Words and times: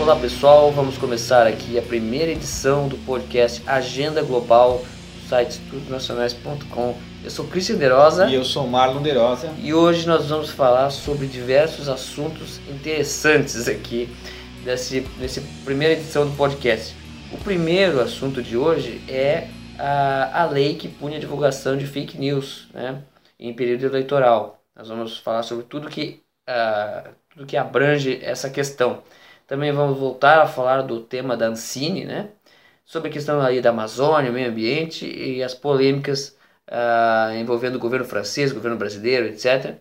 Olá 0.00 0.16
pessoal, 0.16 0.72
vamos 0.72 0.96
começar 0.96 1.46
aqui 1.46 1.78
a 1.78 1.82
primeira 1.82 2.32
edição 2.32 2.88
do 2.88 2.96
podcast 2.98 3.62
Agenda 3.66 4.22
Global 4.22 4.82
do 5.22 5.28
site 5.28 5.50
estudosnacionais.com. 5.50 6.94
Eu 7.22 7.30
sou 7.30 7.44
Cristian 7.46 7.76
Derosa 7.76 8.26
E 8.28 8.34
eu 8.34 8.44
sou 8.44 8.66
Marlon 8.66 9.02
Derosa. 9.02 9.52
e 9.58 9.74
hoje 9.74 10.06
nós 10.06 10.26
vamos 10.28 10.50
falar 10.50 10.90
sobre 10.90 11.26
diversos 11.26 11.88
assuntos 11.88 12.60
interessantes 12.70 13.68
aqui 13.68 14.08
nessa 14.64 15.42
primeira 15.64 15.94
edição 15.94 16.26
do 16.26 16.34
podcast. 16.36 16.97
O 17.30 17.36
primeiro 17.36 18.00
assunto 18.00 18.42
de 18.42 18.56
hoje 18.56 19.02
é 19.06 19.48
a, 19.78 20.42
a 20.42 20.46
lei 20.46 20.76
que 20.76 20.88
pune 20.88 21.16
a 21.16 21.18
divulgação 21.18 21.76
de 21.76 21.86
fake 21.86 22.16
news 22.18 22.68
né, 22.72 23.02
em 23.38 23.52
período 23.52 23.84
eleitoral. 23.84 24.62
Nós 24.74 24.88
vamos 24.88 25.18
falar 25.18 25.42
sobre 25.42 25.64
tudo 25.64 25.88
que, 25.88 26.22
ah, 26.46 27.10
tudo 27.30 27.46
que 27.46 27.56
abrange 27.56 28.18
essa 28.22 28.48
questão. 28.48 29.02
Também 29.46 29.72
vamos 29.72 29.98
voltar 29.98 30.40
a 30.40 30.46
falar 30.46 30.82
do 30.82 31.00
tema 31.00 31.36
da 31.36 31.48
Ancine, 31.48 32.04
né? 32.04 32.28
Sobre 32.84 33.10
a 33.10 33.12
questão 33.12 33.40
aí 33.40 33.60
da 33.60 33.70
Amazônia, 33.70 34.32
meio 34.32 34.48
ambiente 34.48 35.06
e 35.06 35.42
as 35.42 35.54
polêmicas 35.54 36.36
ah, 36.66 37.32
envolvendo 37.34 37.76
o 37.76 37.78
governo 37.78 38.06
francês, 38.06 38.52
o 38.52 38.54
governo 38.54 38.78
brasileiro, 38.78 39.26
etc. 39.26 39.74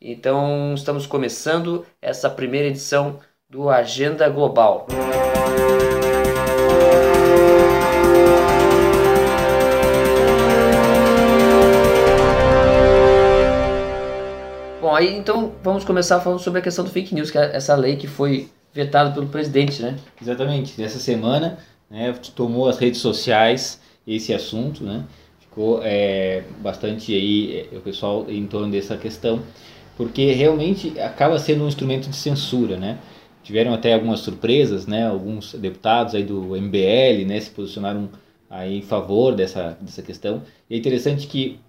Então, 0.00 0.74
estamos 0.74 1.06
começando 1.06 1.86
essa 2.00 2.28
primeira 2.28 2.68
edição 2.68 3.20
do 3.48 3.70
Agenda 3.70 4.28
Global. 4.28 4.86
Bom, 14.90 14.96
aí 14.96 15.16
então 15.16 15.52
vamos 15.62 15.84
começar 15.84 16.18
falando 16.18 16.40
sobre 16.40 16.58
a 16.58 16.62
questão 16.62 16.84
do 16.84 16.90
fake 16.90 17.14
news, 17.14 17.30
que 17.30 17.38
é 17.38 17.54
essa 17.54 17.76
lei 17.76 17.94
que 17.94 18.08
foi 18.08 18.48
vetada 18.74 19.12
pelo 19.12 19.28
presidente, 19.28 19.80
né? 19.80 19.96
Exatamente. 20.20 20.80
Nessa 20.80 20.98
semana, 20.98 21.58
né, 21.88 22.12
tomou 22.34 22.68
as 22.68 22.76
redes 22.76 23.00
sociais 23.00 23.80
esse 24.04 24.34
assunto, 24.34 24.82
né? 24.82 25.04
Ficou 25.38 25.80
é, 25.84 26.42
bastante 26.60 27.14
aí 27.14 27.68
é, 27.72 27.76
o 27.76 27.80
pessoal 27.80 28.26
em 28.28 28.44
torno 28.48 28.72
dessa 28.72 28.96
questão, 28.96 29.40
porque 29.96 30.32
realmente 30.32 30.98
acaba 30.98 31.38
sendo 31.38 31.62
um 31.62 31.68
instrumento 31.68 32.10
de 32.10 32.16
censura, 32.16 32.76
né? 32.76 32.98
Tiveram 33.44 33.72
até 33.72 33.94
algumas 33.94 34.18
surpresas, 34.18 34.88
né? 34.88 35.06
Alguns 35.06 35.54
deputados 35.54 36.16
aí 36.16 36.24
do 36.24 36.56
MBL, 36.56 37.26
né, 37.28 37.38
se 37.38 37.50
posicionaram 37.50 38.10
aí 38.50 38.78
em 38.78 38.82
favor 38.82 39.36
dessa, 39.36 39.78
dessa 39.80 40.02
questão. 40.02 40.42
E 40.68 40.74
é 40.74 40.78
interessante 40.78 41.28
que 41.28 41.60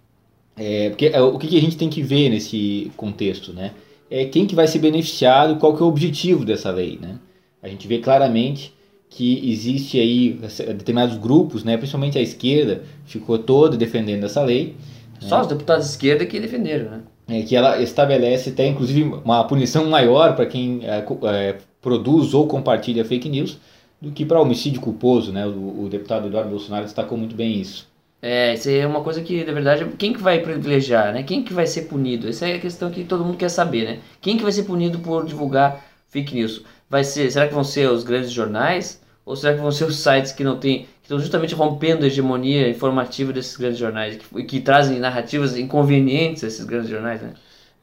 é, 0.57 0.89
porque 0.89 1.07
é, 1.07 1.21
o 1.21 1.37
que 1.37 1.47
que 1.47 1.57
a 1.57 1.61
gente 1.61 1.77
tem 1.77 1.89
que 1.89 2.01
ver 2.01 2.29
nesse 2.29 2.91
contexto, 2.97 3.53
né? 3.53 3.71
É 4.09 4.25
quem 4.25 4.45
que 4.45 4.55
vai 4.55 4.67
ser 4.67 4.79
beneficiado, 4.79 5.57
qual 5.57 5.75
que 5.75 5.81
é 5.81 5.85
o 5.85 5.89
objetivo 5.89 6.43
dessa 6.43 6.69
lei, 6.69 6.99
né? 7.01 7.17
A 7.63 7.67
gente 7.67 7.87
vê 7.87 7.99
claramente 7.99 8.73
que 9.09 9.49
existe 9.51 9.99
aí 9.99 10.39
determinados 10.75 11.17
grupos, 11.17 11.63
né, 11.63 11.75
principalmente 11.75 12.17
a 12.17 12.21
esquerda, 12.21 12.83
ficou 13.05 13.37
toda 13.37 13.75
defendendo 13.75 14.23
essa 14.23 14.41
lei, 14.41 14.75
Só 15.19 15.41
os 15.41 15.47
deputados 15.47 15.85
de 15.85 15.91
esquerda 15.91 16.25
que 16.25 16.39
defenderam, 16.39 16.89
né? 16.89 17.01
é, 17.31 17.43
que 17.43 17.55
ela 17.55 17.81
estabelece 17.81 18.49
até 18.49 18.67
inclusive 18.67 19.03
uma 19.03 19.43
punição 19.45 19.85
maior 19.85 20.35
para 20.35 20.45
quem 20.45 20.81
é, 20.83 21.05
é, 21.29 21.57
produz 21.81 22.33
ou 22.33 22.47
compartilha 22.47 23.05
fake 23.05 23.29
news 23.29 23.57
do 24.01 24.11
que 24.11 24.25
para 24.25 24.41
homicídio 24.41 24.81
culposo, 24.81 25.31
né? 25.31 25.45
O, 25.45 25.83
o 25.83 25.89
deputado 25.89 26.27
Eduardo 26.27 26.49
Bolsonaro 26.49 26.85
destacou 26.85 27.17
muito 27.17 27.35
bem 27.35 27.59
isso. 27.59 27.87
É, 28.21 28.53
isso 28.53 28.69
é 28.69 28.85
uma 28.85 29.01
coisa 29.03 29.21
que, 29.21 29.43
na 29.43 29.51
verdade, 29.51 29.85
quem 29.97 30.13
que 30.13 30.21
vai 30.21 30.39
privilegiar, 30.39 31.11
né? 31.13 31.23
Quem 31.23 31.43
que 31.43 31.53
vai 31.53 31.65
ser 31.65 31.83
punido? 31.83 32.27
Essa 32.29 32.47
é 32.47 32.55
a 32.55 32.59
questão 32.59 32.91
que 32.91 33.03
todo 33.03 33.25
mundo 33.25 33.37
quer 33.37 33.49
saber, 33.49 33.83
né? 33.85 33.99
Quem 34.21 34.37
que 34.37 34.43
vai 34.43 34.51
ser 34.51 34.63
punido 34.63 34.99
por 34.99 35.25
divulgar 35.25 35.83
fake 36.09 36.35
news? 36.35 36.63
Vai 36.89 37.03
ser, 37.03 37.31
será 37.31 37.47
que 37.47 37.53
vão 37.53 37.63
ser 37.63 37.89
os 37.89 38.03
grandes 38.03 38.31
jornais? 38.31 39.01
Ou 39.25 39.35
será 39.35 39.53
que 39.55 39.61
vão 39.61 39.71
ser 39.71 39.85
os 39.85 39.97
sites 39.97 40.31
que 40.31 40.43
não 40.43 40.57
têm, 40.59 40.83
que 40.83 40.87
estão 41.03 41.19
justamente 41.19 41.55
rompendo 41.55 42.03
a 42.03 42.07
hegemonia 42.07 42.69
informativa 42.69 43.33
desses 43.33 43.55
grandes 43.57 43.79
jornais, 43.79 44.17
que, 44.17 44.43
que 44.43 44.59
trazem 44.59 44.99
narrativas 44.99 45.57
inconvenientes 45.57 46.43
a 46.43 46.47
esses 46.47 46.65
grandes 46.65 46.89
jornais, 46.89 47.21
né? 47.21 47.33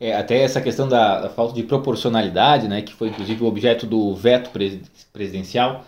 É, 0.00 0.14
até 0.14 0.42
essa 0.42 0.60
questão 0.60 0.88
da, 0.88 1.20
da 1.22 1.28
falta 1.28 1.54
de 1.54 1.64
proporcionalidade, 1.64 2.68
né, 2.68 2.82
que 2.82 2.94
foi 2.94 3.08
inclusive 3.08 3.42
o 3.42 3.46
objeto 3.46 3.84
do 3.86 4.14
veto 4.14 4.50
pres- 4.50 4.78
presidencial, 5.12 5.84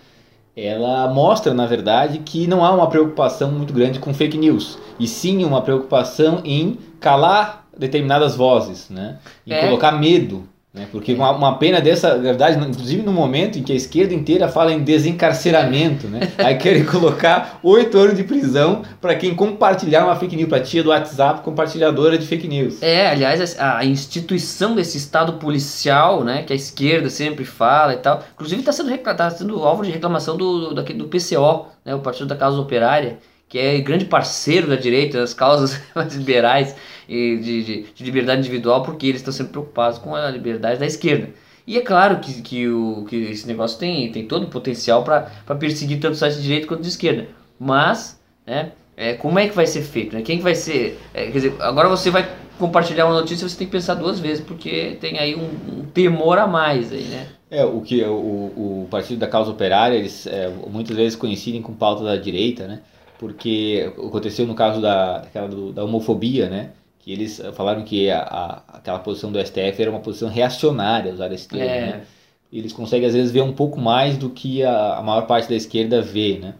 ela 0.56 1.09
mostra, 1.12 1.55
na 1.55 1.66
verdade, 1.66 2.19
que 2.19 2.47
não 2.47 2.65
há 2.65 2.72
uma 2.72 2.88
preocupação 2.88 3.50
muito 3.50 3.72
grande 3.72 3.99
com 3.99 4.12
fake 4.12 4.37
news, 4.37 4.78
e 4.99 5.06
sim 5.06 5.44
uma 5.44 5.62
preocupação 5.62 6.41
em 6.44 6.78
calar 6.99 7.66
determinadas 7.77 8.37
vozes, 8.37 8.91
né, 8.91 9.19
em 9.47 9.53
É. 9.53 9.61
colocar 9.66 9.93
medo. 9.93 10.44
Né, 10.72 10.86
porque 10.92 11.12
uma, 11.14 11.32
uma 11.32 11.58
pena 11.58 11.81
dessa, 11.81 12.14
na 12.14 12.22
verdade, 12.22 12.56
inclusive 12.64 13.03
no 13.03 13.12
momento 13.12 13.58
em 13.58 13.62
que 13.64 13.72
a 13.72 13.75
esquerda 13.75 14.14
inteira 14.14 14.47
fala 14.48 14.72
em 14.72 14.84
desencarceramento, 14.84 16.06
né, 16.06 16.20
aí 16.38 16.56
querem 16.56 16.84
colocar 16.84 17.58
oito 17.62 17.98
anos 17.98 18.16
de 18.16 18.22
prisão 18.22 18.82
para 19.00 19.16
quem 19.16 19.34
compartilhar 19.34 20.04
uma 20.04 20.14
fake 20.14 20.36
news, 20.36 20.48
para 20.48 20.60
tia 20.60 20.82
do 20.84 20.91
WhatsApp 20.91 21.42
compartilhadora 21.42 22.16
de 22.16 22.25
fake 22.25 22.47
news. 22.47 22.81
É, 22.82 23.10
aliás, 23.10 23.58
a 23.58 23.84
instituição 23.84 24.76
desse 24.76 24.97
Estado 24.97 25.32
policial, 25.34 26.22
né, 26.22 26.44
que 26.44 26.53
a 26.53 26.56
esquerda 26.56 27.10
sempre 27.10 27.44
fala 27.44 27.94
e 27.94 27.97
tal, 27.97 28.22
inclusive 28.34 28.60
está 28.60 28.70
sendo, 28.70 28.97
tá 28.98 29.28
sendo 29.28 29.64
alvo 29.64 29.82
de 29.84 29.91
reclamação 29.91 30.37
do, 30.37 30.69
do, 30.69 30.75
daquele- 30.75 31.00
do 31.00 31.08
PCO, 31.08 31.66
né, 31.84 31.97
o 31.97 31.98
Partido 31.98 32.28
da 32.28 32.37
Causa 32.37 32.60
Operária, 32.60 33.19
que 33.50 33.59
é 33.59 33.81
grande 33.81 34.05
parceiro 34.05 34.69
da 34.69 34.77
direita, 34.77 35.19
das 35.19 35.34
causas 35.34 35.78
mais 35.93 36.15
liberais 36.15 36.75
e 37.09 37.37
de, 37.37 37.65
de, 37.65 37.87
de 37.93 38.05
liberdade 38.05 38.41
individual, 38.41 38.84
porque 38.84 39.09
eles 39.09 39.21
estão 39.21 39.33
sempre 39.33 39.53
preocupados 39.53 39.99
com 39.99 40.15
a 40.15 40.31
liberdade 40.31 40.78
da 40.78 40.87
esquerda. 40.87 41.31
E 41.66 41.77
é 41.77 41.81
claro 41.81 42.21
que, 42.21 42.41
que, 42.41 42.69
o, 42.69 43.05
que 43.09 43.16
esse 43.16 43.47
negócio 43.47 43.78
tem, 43.78 44.11
tem 44.12 44.25
todo 44.25 44.44
o 44.44 44.49
potencial 44.49 45.03
para 45.03 45.22
perseguir 45.59 45.99
tanto 46.00 46.15
o 46.15 46.16
site 46.16 46.37
de 46.37 46.43
direita 46.43 46.69
quanto 46.69 46.83
de 46.83 46.88
esquerda. 46.88 47.27
Mas, 47.59 48.21
né, 48.47 48.71
é, 48.97 49.15
como 49.15 49.38
é 49.38 49.49
que 49.49 49.55
vai 49.55 49.67
ser 49.67 49.82
feito? 49.82 50.15
Né? 50.15 50.22
Quem 50.22 50.38
que 50.38 50.44
vai 50.44 50.55
ser. 50.55 50.99
é, 51.12 51.25
quer 51.27 51.32
dizer, 51.32 51.55
agora 51.59 51.88
você 51.88 52.09
vai 52.09 52.28
compartilhar 52.56 53.06
uma 53.06 53.21
notícia, 53.21 53.49
você 53.49 53.59
tem 53.59 53.67
que 53.67 53.72
pensar 53.72 53.94
duas 53.94 54.21
vezes, 54.21 54.44
porque 54.44 54.97
tem 55.00 55.19
aí 55.19 55.34
um, 55.34 55.81
um 55.81 55.84
temor 55.87 56.38
a 56.38 56.47
mais 56.47 56.93
aí, 56.93 57.05
né? 57.05 57.27
É, 57.50 57.65
o 57.65 57.81
que 57.81 58.00
o, 58.05 58.12
o 58.12 58.88
Partido 58.91 59.19
da 59.19 59.27
Causa 59.27 59.50
Operária, 59.50 59.97
eles 59.97 60.27
é, 60.27 60.49
muitas 60.71 60.97
vezes 60.97 61.17
coincidem 61.17 61.61
com 61.61 61.75
pauta 61.75 62.05
da 62.05 62.15
direita, 62.17 62.69
né? 62.69 62.81
Porque 63.20 63.92
aconteceu 63.98 64.47
no 64.47 64.54
caso 64.54 64.81
da, 64.81 65.19
daquela 65.20 65.48
do- 65.48 65.72
da 65.72 65.84
homofobia, 65.84 66.48
né? 66.48 66.72
Que 66.98 67.12
eles 67.12 67.38
eh, 67.41 67.53
falaram 67.53 67.84
que 67.84 68.10
a, 68.10 68.20
a- 68.22 68.62
aquela 68.78 68.98
posição 69.00 69.31
do 69.32 69.38
STF 69.38 69.82
era 69.82 69.91
uma 69.91 70.00
posição 70.00 70.28
reacionária, 70.31 71.12
usar 71.12 71.32
esse 71.32 71.48
termo, 71.48 71.64
É. 71.70 71.81
né? 71.98 72.06
Eles 72.53 72.72
conseguem 72.72 73.06
às 73.08 73.14
vezes 73.14 73.31
ver 73.32 73.42
um 73.42 73.53
pouco 73.53 73.81
mais 73.81 74.16
do 74.19 74.31
que 74.31 74.62
a, 74.64 74.97
a 74.98 75.03
maior 75.03 75.26
parte 75.26 75.48
da 75.48 75.54
esquerda 75.56 76.03
vê, 76.03 76.38
né? 76.38 76.54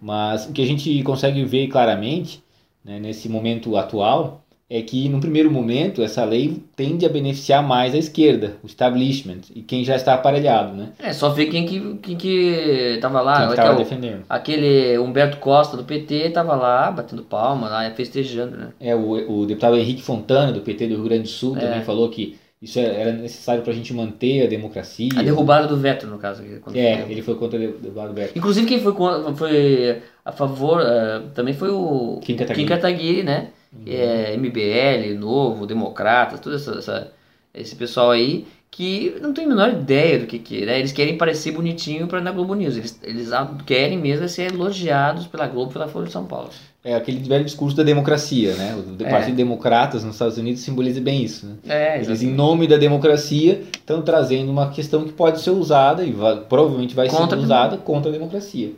Mas 0.00 0.46
o 0.46 0.52
que 0.52 0.62
a 0.62 0.66
gente 0.66 1.02
consegue 1.02 1.44
ver 1.44 1.68
claramente, 1.68 2.42
né, 2.84 2.98
nesse 3.00 3.28
momento 3.28 3.76
atual, 3.76 4.43
é 4.76 4.82
que 4.82 5.08
no 5.08 5.20
primeiro 5.20 5.50
momento 5.50 6.02
essa 6.02 6.24
lei 6.24 6.60
tende 6.74 7.06
a 7.06 7.08
beneficiar 7.08 7.62
mais 7.62 7.94
a 7.94 7.98
esquerda, 7.98 8.56
o 8.62 8.66
establishment, 8.66 9.40
e 9.54 9.62
quem 9.62 9.84
já 9.84 9.94
está 9.94 10.14
aparelhado, 10.14 10.74
né? 10.76 10.88
É, 10.98 11.12
só 11.12 11.28
ver 11.28 11.46
quem 11.46 11.64
que, 11.64 11.98
quem 12.02 12.16
que 12.16 12.98
tava 13.00 13.20
lá. 13.20 13.36
quem 13.38 13.46
que 13.46 13.52
estava 13.52 13.74
é 13.74 13.76
defendendo. 13.84 14.24
aquele 14.28 14.98
Humberto 14.98 15.36
Costa 15.36 15.76
do 15.76 15.84
PT 15.84 16.30
tava 16.30 16.56
lá 16.56 16.90
batendo 16.90 17.22
palma, 17.22 17.68
lá, 17.68 17.88
festejando, 17.92 18.56
né? 18.56 18.68
É, 18.80 18.94
o, 18.96 19.40
o 19.40 19.46
deputado 19.46 19.76
Henrique 19.76 20.02
Fontana, 20.02 20.50
do 20.52 20.60
PT 20.60 20.88
do 20.88 20.96
Rio 20.96 21.04
Grande 21.04 21.22
do 21.22 21.28
Sul, 21.28 21.56
É. 21.56 21.60
também 21.60 21.82
falou 21.82 22.08
que 22.08 22.36
isso 22.60 22.78
era 22.80 23.12
necessário 23.12 23.62
para 23.62 23.72
a 23.72 23.76
gente 23.76 23.92
manter 23.92 24.44
a 24.44 24.48
democracia. 24.48 25.10
A 25.16 25.22
derrubada 25.22 25.66
do 25.68 25.76
veto, 25.76 26.06
no 26.06 26.18
caso. 26.18 26.42
É, 26.74 27.04
ele 27.08 27.20
foi 27.22 27.34
contra 27.34 27.58
o 27.58 27.72
deputado 27.72 28.12
Beto. 28.14 28.32
Inclusive 28.38 28.66
quem 28.66 28.80
foi, 28.80 28.92
contra- 28.94 29.34
foi 29.34 30.02
a 30.24 30.32
favor 30.32 30.80
eh, 30.80 31.22
também 31.34 31.52
foi 31.52 31.68
o 31.70 32.18
Kim 32.22 32.34
Kataguiri. 32.36 32.66
Kim 32.66 32.74
Kataguiri, 32.74 33.22
né? 33.22 33.48
É, 33.86 34.34
MBL, 34.36 35.18
Novo, 35.18 35.66
Democratas, 35.66 36.40
todo 36.40 36.56
essa, 36.56 36.72
essa- 36.78 37.12
esse 37.54 37.74
pessoal 37.76 38.10
aí 38.10 38.46
que 38.70 39.14
não 39.22 39.32
tem 39.32 39.44
a 39.44 39.48
menor 39.48 39.70
ideia 39.72 40.18
do 40.18 40.26
que 40.26 40.36
que 40.38 40.62
é, 40.62 40.66
né? 40.66 40.78
Eles 40.80 40.90
querem 40.90 41.16
parecer 41.16 41.52
bonitinho 41.52 42.08
para 42.08 42.20
na 42.20 42.32
Globo 42.32 42.54
News. 42.54 42.76
Eles, 42.76 42.98
eles 43.04 43.28
querem 43.64 43.96
mesmo 43.98 44.24
é 44.24 44.28
ser 44.28 44.52
elogiados 44.52 45.26
pela 45.28 45.46
Globo 45.46 45.72
pela 45.72 45.86
Folha 45.86 46.06
de 46.06 46.12
São 46.12 46.24
Paulo. 46.24 46.50
É 46.82 46.94
aquele 46.96 47.18
velho 47.20 47.44
discurso 47.44 47.76
da 47.76 47.82
democracia, 47.84 48.54
né? 48.56 48.74
O 48.76 49.02
É. 49.04 49.08
Partido 49.10 49.36
Democratas 49.36 50.02
nos 50.04 50.16
Estados 50.16 50.36
Unidos 50.38 50.60
simboliza 50.62 51.00
bem 51.00 51.22
isso, 51.22 51.46
né? 51.46 51.54
É, 51.68 51.96
Eles, 52.02 52.22
em 52.22 52.30
nome 52.32 52.66
da 52.66 52.76
democracia, 52.76 53.62
estão 53.74 54.02
trazendo 54.02 54.50
uma 54.50 54.68
questão 54.70 55.04
que 55.04 55.12
pode 55.12 55.40
ser 55.40 55.50
usada 55.50 56.04
e 56.04 56.10
vai- 56.10 56.40
provavelmente 56.40 56.94
vai 56.96 57.08
Contra- 57.08 57.38
ser 57.38 57.44
usada 57.44 57.76
contra 57.76 58.10
a 58.10 58.12
democracia. 58.12 58.72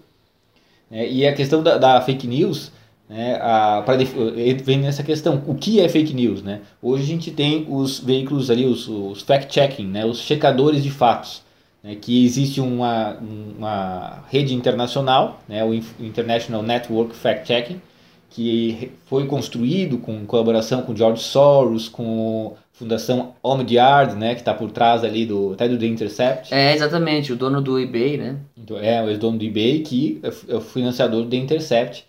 É, 0.90 1.08
e 1.10 1.26
a 1.26 1.32
questão 1.34 1.62
da, 1.62 1.78
da 1.78 2.00
fake 2.02 2.26
news, 2.28 2.70
né, 3.08 3.38
a, 3.40 3.82
pra, 3.84 3.96
def- 3.96 4.16
ele 4.16 4.62
vem 4.62 4.78
nessa 4.78 5.02
questão, 5.02 5.42
o 5.46 5.54
que 5.54 5.80
é 5.80 5.88
fake 5.88 6.12
news? 6.14 6.42
Né? 6.42 6.60
Hoje 6.82 7.04
a 7.04 7.06
gente 7.06 7.30
tem 7.30 7.66
os 7.68 8.00
veículos 8.00 8.50
ali, 8.50 8.64
os, 8.66 8.88
os 8.88 9.22
fact-checking, 9.22 9.86
né, 9.86 10.04
os 10.04 10.18
checadores 10.20 10.82
de 10.82 10.90
fatos. 10.90 11.42
né, 11.82 11.94
que 12.00 12.24
existe 12.24 12.60
uma, 12.60 13.16
uma 13.58 14.24
rede 14.30 14.54
internacional, 14.54 15.40
né, 15.48 15.64
o 15.64 15.72
International 15.74 16.62
Network 16.62 17.14
Fact 17.14 17.46
Checking, 17.46 17.80
que 18.30 18.90
foi 19.06 19.26
construído 19.26 19.98
com 19.98 20.26
colaboração 20.26 20.82
com 20.82 20.94
George 20.94 21.22
Soros, 21.22 21.88
com 21.88 22.54
a 22.54 22.76
Fundação 22.78 23.34
Omidyard, 23.42 24.14
né, 24.16 24.34
que 24.34 24.40
está 24.40 24.52
por 24.52 24.70
trás 24.70 25.04
ali 25.04 25.24
do 25.24 25.52
até 25.52 25.68
do 25.68 25.78
The 25.78 25.86
Intercept. 25.86 26.52
É, 26.52 26.74
exatamente, 26.74 27.32
o 27.32 27.36
dono 27.36 27.62
do 27.62 27.78
eBay, 27.78 28.18
né? 28.18 28.36
Então, 28.56 28.78
é, 28.78 29.02
o 29.02 29.08
ex-dono 29.08 29.38
do 29.38 29.44
eBay, 29.44 29.80
que 29.80 30.20
é, 30.22 30.52
é 30.52 30.56
o 30.56 30.60
financiador 30.60 31.22
do 31.22 31.30
The 31.30 31.36
Intercept. 31.36 32.04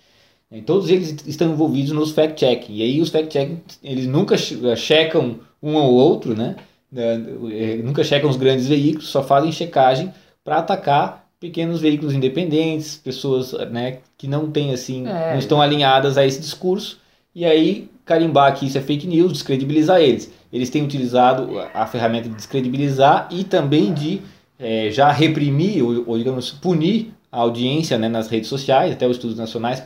E 0.51 0.61
todos 0.61 0.89
eles 0.89 1.15
estão 1.27 1.51
envolvidos 1.51 1.91
nos 1.91 2.11
fact-checking. 2.11 2.75
E 2.75 2.81
aí 2.81 3.01
os 3.01 3.09
fact-checking, 3.09 3.59
eles 3.83 4.07
nunca 4.07 4.37
checam 4.37 5.39
um 5.61 5.75
ou 5.75 5.93
outro, 5.93 6.35
né? 6.35 6.55
É, 6.95 7.77
nunca 7.83 8.03
checam 8.03 8.29
os 8.29 8.37
grandes 8.37 8.67
veículos, 8.67 9.09
só 9.09 9.21
fazem 9.21 9.51
checagem 9.51 10.13
para 10.43 10.59
atacar 10.59 11.27
pequenos 11.39 11.81
veículos 11.81 12.13
independentes, 12.13 12.95
pessoas 12.95 13.51
né, 13.69 13.99
que 14.17 14.27
não 14.27 14.49
têm 14.49 14.71
assim, 14.73 15.05
é. 15.05 15.31
não 15.31 15.39
estão 15.39 15.61
alinhadas 15.61 16.17
a 16.17 16.25
esse 16.25 16.39
discurso, 16.39 16.99
e 17.35 17.45
aí 17.45 17.89
carimbar 18.05 18.55
que 18.55 18.65
isso 18.65 18.77
é 18.77 18.81
fake 18.81 19.05
news, 19.05 19.33
descredibilizar 19.33 19.99
eles. 19.99 20.31
Eles 20.51 20.69
têm 20.69 20.81
utilizado 20.81 21.59
a 21.73 21.85
ferramenta 21.85 22.29
de 22.29 22.35
descredibilizar 22.35 23.27
e 23.29 23.43
também 23.43 23.93
de 23.93 24.21
é, 24.57 24.89
já 24.89 25.11
reprimir 25.11 25.83
ou, 25.83 26.05
ou, 26.07 26.17
digamos, 26.17 26.49
punir 26.51 27.13
a 27.29 27.39
audiência 27.41 27.97
né, 27.97 28.07
nas 28.07 28.29
redes 28.29 28.49
sociais, 28.49 28.93
até 28.93 29.05
os 29.05 29.17
estudos 29.17 29.37
nacionais 29.37 29.81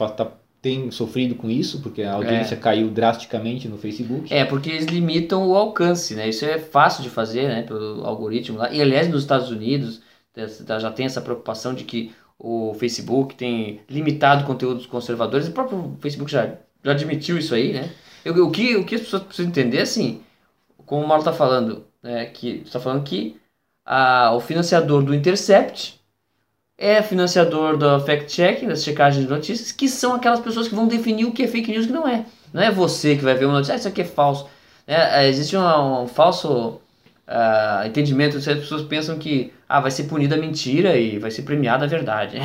tem 0.62 0.92
sofrido 0.92 1.34
com 1.36 1.50
isso, 1.50 1.82
porque 1.82 2.04
a 2.04 2.14
audiência 2.14 2.54
é. 2.54 2.58
caiu 2.58 2.90
drasticamente 2.90 3.68
no 3.68 3.78
Facebook. 3.78 4.32
É, 4.32 4.46
porque 4.46 4.70
eles 4.70 4.86
limitam 4.86 5.48
o 5.50 5.56
alcance, 5.56 6.14
né? 6.14 6.30
Isso 6.30 6.46
é 6.46 6.60
fácil 6.60 7.02
de 7.02 7.10
fazer, 7.10 7.48
né, 7.48 7.64
pelo 7.64 8.06
algoritmo 8.06 8.60
lá. 8.60 8.72
E 8.72 8.80
aliás, 8.80 9.10
nos 9.10 9.24
Estados 9.24 9.50
Unidos 9.50 10.02
já 10.80 10.92
tem 10.92 11.06
essa 11.06 11.20
preocupação 11.20 11.74
de 11.74 11.84
que 11.84 12.14
o 12.38 12.74
Facebook 12.76 13.36
tem 13.36 13.82
limitado 13.90 14.46
conteúdos 14.46 14.86
conservadores. 14.86 15.48
O 15.48 15.52
próprio 15.52 15.98
Facebook 16.00 16.32
já, 16.32 16.54
já 16.84 16.92
admitiu 16.92 17.38
isso 17.38 17.56
aí, 17.56 17.74
né? 17.74 17.90
Eu, 18.24 18.46
o, 18.46 18.52
que, 18.52 18.76
o 18.76 18.86
que 18.86 18.96
as 18.96 19.02
pessoas 19.02 19.24
precisam 19.24 19.50
entender, 19.50 19.82
assim, 19.82 20.22
como 20.86 21.04
o 21.04 21.08
Mauro 21.08 21.22
está 21.22 21.34
falando, 21.34 21.86
né, 22.04 22.26
que 22.26 22.62
está 22.66 22.80
falando 22.80 23.04
que 23.04 23.36
a, 23.84 24.32
o 24.34 24.40
financiador 24.40 25.04
do 25.04 25.14
Intercept 25.14 26.00
é 26.82 27.00
financiador 27.04 27.78
do 27.78 28.00
fact-checking, 28.00 28.68
das 28.68 28.84
checagens 28.84 29.24
de 29.24 29.32
notícias, 29.32 29.72
que 29.72 29.88
são 29.88 30.16
aquelas 30.16 30.40
pessoas 30.40 30.68
que 30.68 30.74
vão 30.74 30.88
definir 30.88 31.26
o 31.26 31.32
que 31.32 31.44
é 31.44 31.48
fake 31.48 31.72
news 31.72 31.86
e 31.86 31.90
o 31.90 31.92
que 31.92 31.94
não 31.94 32.08
é. 32.08 32.26
Não 32.52 32.62
é 32.62 32.72
você 32.72 33.16
que 33.16 33.24
vai 33.24 33.36
ver 33.36 33.46
uma 33.46 33.54
notícia, 33.54 33.76
ah, 33.76 33.78
isso 33.78 33.88
aqui 33.88 34.02
é 34.02 34.06
falso. 34.06 34.48
É, 34.88 35.30
existe 35.30 35.56
um, 35.56 36.02
um 36.02 36.08
falso 36.08 36.81
uh, 37.32 37.88
entendimento, 37.88 38.38
as 38.38 38.46
pessoas 38.46 38.82
pensam 38.84 39.18
que 39.18 39.54
ah, 39.68 39.80
vai 39.80 39.90
ser 39.90 40.04
punida 40.04 40.36
a 40.36 40.38
mentira 40.38 40.98
e 40.98 41.18
vai 41.18 41.32
ser 41.32 41.44
premiada 41.44 41.86
a 41.86 41.88
verdade. 41.88 42.38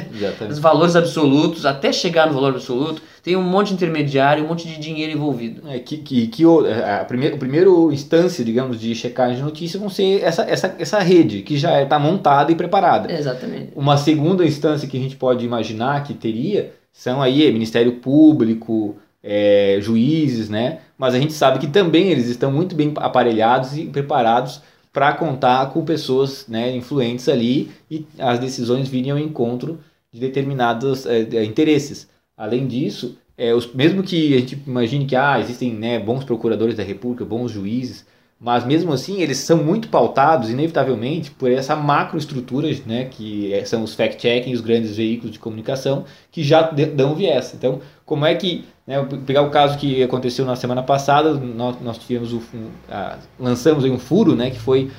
Os 0.48 0.58
valores 0.58 0.94
absolutos, 0.94 1.64
até 1.64 1.90
chegar 1.90 2.26
no 2.26 2.34
valor 2.34 2.50
absoluto, 2.50 3.00
tem 3.22 3.36
um 3.36 3.42
monte 3.42 3.68
de 3.68 3.74
intermediário, 3.74 4.44
um 4.44 4.48
monte 4.48 4.68
de 4.68 4.78
dinheiro 4.78 5.12
envolvido. 5.12 5.62
É, 5.66 5.78
que, 5.78 5.96
que, 5.96 6.26
que 6.26 6.44
o, 6.44 6.66
é, 6.66 7.00
a 7.00 7.04
primeira, 7.04 7.34
a 7.34 7.38
primeira 7.38 7.70
instância, 7.90 8.44
digamos, 8.44 8.78
de 8.78 8.94
checagem 8.94 9.36
de 9.36 9.42
notícias 9.42 9.80
vão 9.80 9.88
ser 9.88 10.22
essa, 10.22 10.42
essa, 10.42 10.74
essa 10.78 10.98
rede, 10.98 11.40
que 11.40 11.56
já 11.56 11.82
está 11.82 11.98
montada 11.98 12.52
e 12.52 12.54
preparada. 12.54 13.10
Exatamente. 13.10 13.72
Uma 13.74 13.96
segunda 13.96 14.44
instância 14.44 14.86
que 14.86 14.98
a 14.98 15.00
gente 15.00 15.16
pode 15.16 15.44
imaginar 15.44 16.04
que 16.04 16.12
teria 16.12 16.72
são 16.92 17.20
aí 17.20 17.50
Ministério 17.50 17.92
Público, 17.94 18.96
é, 19.24 19.78
juízes, 19.80 20.50
né? 20.50 20.80
Mas 20.98 21.14
a 21.14 21.18
gente 21.18 21.32
sabe 21.32 21.58
que 21.58 21.66
também 21.66 22.10
eles 22.10 22.28
estão 22.28 22.52
muito 22.52 22.76
bem 22.76 22.92
aparelhados 22.96 23.76
e 23.76 23.86
preparados 23.86 24.60
para 24.92 25.12
contar 25.14 25.70
com 25.70 25.84
pessoas 25.84 26.46
né, 26.46 26.76
influentes 26.76 27.28
ali 27.28 27.72
e 27.90 28.06
as 28.16 28.38
decisões 28.38 28.86
virem 28.86 29.10
ao 29.10 29.18
encontro 29.18 29.80
de 30.12 30.20
determinados 30.20 31.04
é, 31.06 31.22
é, 31.32 31.44
interesses. 31.44 32.08
Além 32.36 32.66
disso, 32.68 33.18
é, 33.36 33.52
os, 33.52 33.72
mesmo 33.74 34.04
que 34.04 34.34
a 34.34 34.38
gente 34.38 34.62
imagine 34.66 35.06
que 35.06 35.16
ah, 35.16 35.40
existem 35.40 35.74
né, 35.74 35.98
bons 35.98 36.22
procuradores 36.22 36.76
da 36.76 36.84
República, 36.84 37.24
bons 37.24 37.50
juízes, 37.50 38.06
mas 38.38 38.64
mesmo 38.64 38.92
assim 38.92 39.20
eles 39.20 39.38
são 39.38 39.56
muito 39.56 39.88
pautados, 39.88 40.50
inevitavelmente, 40.50 41.30
por 41.32 41.50
essa 41.50 41.74
macroestrutura, 41.74 42.68
né, 42.86 43.06
que 43.06 43.52
é, 43.52 43.64
são 43.64 43.82
os 43.82 43.94
fact-checking, 43.94 44.52
os 44.52 44.60
grandes 44.60 44.96
veículos 44.96 45.32
de 45.32 45.38
comunicação, 45.38 46.04
que 46.30 46.44
já 46.44 46.62
dão 46.62 47.14
viés. 47.14 47.52
Então, 47.54 47.80
como 48.04 48.26
é 48.26 48.34
que 48.34 48.64
né, 48.86 49.04
pegar 49.26 49.42
o 49.42 49.50
caso 49.50 49.78
que 49.78 50.02
aconteceu 50.02 50.44
na 50.44 50.56
semana 50.56 50.82
passada, 50.82 51.34
nós, 51.34 51.76
nós 51.80 51.98
tivemos 51.98 52.32
o, 52.32 52.42
a, 52.90 53.16
lançamos 53.38 53.84
aí 53.84 53.90
um 53.90 53.98
furo, 53.98 54.36
né, 54.36 54.50
que 54.50 54.58
foi 54.58 54.90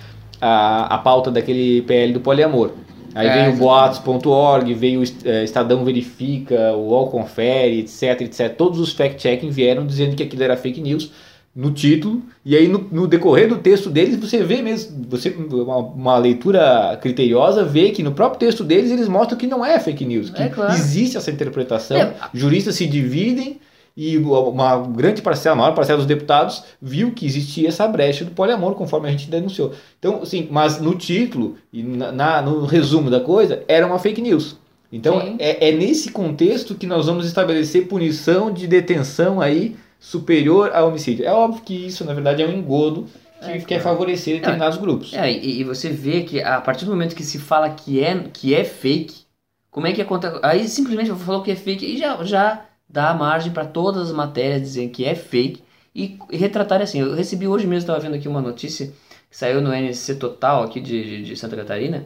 a, 0.42 0.96
a 0.96 0.98
pauta 0.98 1.30
daquele 1.32 1.82
PL 1.84 2.14
do 2.14 2.20
poliamor. 2.20 2.72
Aí 3.14 3.28
é, 3.28 3.44
veio 3.44 3.54
o 3.54 3.58
boatos.org, 3.58 4.74
veio 4.74 5.02
o 5.02 5.04
é, 5.24 5.44
Estadão 5.44 5.86
Verifica, 5.86 6.74
o 6.74 6.90
UOL 6.90 7.10
Confere, 7.10 7.80
etc, 7.80 8.22
etc. 8.22 8.54
Todos 8.56 8.80
os 8.80 8.92
fact-checking 8.94 9.50
vieram 9.50 9.86
dizendo 9.86 10.16
que 10.16 10.24
aquilo 10.24 10.44
era 10.44 10.58
fake 10.58 10.82
news 10.82 11.12
no 11.56 11.72
título, 11.72 12.22
e 12.44 12.54
aí 12.54 12.68
no, 12.68 12.86
no, 12.92 13.08
decorrer 13.08 13.48
do 13.48 13.58
texto 13.58 13.90
deles 13.90 14.18
você 14.18 14.44
vê 14.44 14.62
mesmo, 14.62 15.06
você 15.08 15.30
uma, 15.30 15.78
uma, 15.78 16.18
leitura 16.18 17.00
criteriosa 17.02 17.64
vê 17.64 17.92
que 17.92 18.04
no 18.04 18.12
próprio 18.12 18.40
texto 18.40 18.62
deles 18.62 18.92
eles 18.92 19.08
mostram 19.08 19.38
que 19.38 19.48
não 19.48 19.66
é 19.66 19.80
fake 19.80 20.04
news, 20.04 20.30
que 20.30 20.42
é, 20.42 20.50
claro. 20.50 20.74
existe 20.74 21.16
essa 21.16 21.32
interpretação, 21.32 21.96
é. 21.96 22.14
juristas 22.34 22.76
se 22.76 22.86
dividem 22.86 23.62
e 23.96 24.18
uma 24.18 24.78
grande 24.80 25.22
parcela, 25.22 25.56
a 25.56 25.58
maior 25.58 25.74
parcela 25.74 25.98
dos 25.98 26.06
deputados 26.06 26.64
viu 26.82 27.14
que 27.14 27.26
existia 27.26 27.70
essa 27.70 27.88
brecha 27.88 28.26
do 28.26 28.32
poliamor, 28.32 28.76
conforme 28.76 29.08
a 29.08 29.12
gente 29.12 29.30
denunciou. 29.30 29.72
Então, 29.98 30.22
assim, 30.22 30.50
mas 30.52 30.82
no 30.82 30.96
título 30.96 31.56
e 31.72 31.82
na, 31.82 32.12
na 32.12 32.42
no 32.42 32.66
resumo 32.66 33.10
da 33.10 33.22
coisa, 33.22 33.64
era 33.70 33.88
uma 33.88 33.98
fake 33.98 34.22
news. 34.22 34.58
Então, 34.92 35.38
é, 35.40 35.70
é, 35.70 35.72
nesse 35.72 36.12
contexto 36.12 36.76
que 36.76 36.86
nós 36.86 37.06
vamos 37.06 37.26
estabelecer 37.26 37.88
punição 37.88 38.52
de 38.52 38.68
detenção 38.68 39.40
aí 39.40 39.78
superior 40.00 40.72
a 40.74 40.84
homicídio. 40.84 41.26
É 41.26 41.32
óbvio 41.32 41.62
que 41.64 41.88
isso, 41.88 42.06
na 42.06 42.14
verdade, 42.14 42.42
é 42.42 42.48
um 42.48 42.52
engodo 42.52 43.08
que 43.40 43.52
é, 43.52 43.60
quer 43.60 43.82
favorecer 43.82 44.36
determinados 44.36 44.78
é, 44.78 44.82
grupos. 44.82 45.14
É, 45.14 45.32
e, 45.32 45.62
e, 45.62 45.64
você 45.64 45.90
vê 45.90 46.24
que 46.24 46.42
a 46.42 46.62
partir 46.62 46.86
do 46.86 46.92
momento 46.92 47.16
que 47.16 47.24
se 47.24 47.40
fala 47.40 47.70
que 47.70 48.04
é, 48.04 48.18
que 48.34 48.54
é 48.54 48.64
fake, 48.64 49.26
como 49.70 49.88
é 49.88 49.94
que 49.94 50.02
acontece? 50.02 50.40
Aí 50.42 50.68
simplesmente 50.68 51.12
falou 51.12 51.44
que 51.44 51.52
é 51.52 51.56
fake 51.56 51.86
e 51.86 51.98
já, 51.98 52.24
já 52.24 52.66
dá 52.88 53.14
margem 53.14 53.52
para 53.52 53.66
todas 53.66 54.10
as 54.10 54.16
matérias 54.16 54.62
dizerem 54.62 54.90
que 54.90 55.06
é 55.06 55.16
fake 55.16 55.62
e, 55.94 56.18
e 56.32 56.38
retratar 56.38 56.82
assim. 56.82 57.02
Eu 57.02 57.14
recebi 57.14 57.48
hoje 57.48 57.68
mesmo, 57.68 57.80
estava 57.80 58.00
vendo 58.00 58.16
aqui 58.16 58.28
uma 58.28 58.42
notícia 58.42 58.88
que 59.30 59.38
saiu 59.38 59.62
no 59.62 59.74
NSC 59.74 60.16
Total 60.16 60.64
aqui 60.64 60.80
de, 60.80 61.04
de, 61.04 61.24
de 61.24 61.36
Santa 61.36 61.56
Catarina 61.56 62.06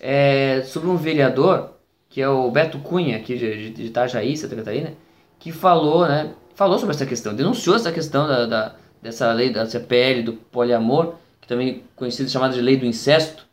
é, 0.00 0.62
sobre 0.62 0.88
um 0.88 0.96
vereador 0.96 1.70
que 2.08 2.20
é 2.20 2.28
o 2.28 2.50
Beto 2.50 2.78
Cunha 2.80 3.16
aqui 3.16 3.38
de, 3.38 3.70
de 3.70 3.84
Itajaí, 3.84 4.36
Santa 4.36 4.54
Catarina, 4.54 4.92
que 5.38 5.50
falou, 5.50 6.06
né, 6.06 6.34
falou 6.54 6.78
sobre 6.78 6.94
essa 6.94 7.06
questão, 7.06 7.34
denunciou 7.34 7.76
essa 7.76 7.92
questão 7.92 8.26
da, 8.26 8.46
da 8.46 8.74
dessa 9.02 9.32
lei, 9.32 9.50
da 9.50 9.66
CPL 9.66 10.22
do 10.22 10.32
poliamor, 10.34 11.14
que 11.40 11.48
também 11.48 11.68
é 11.68 11.80
conhecido 11.96 12.30
chamada 12.30 12.54
de 12.54 12.60
lei 12.60 12.76
do 12.76 12.86
incesto, 12.86 13.44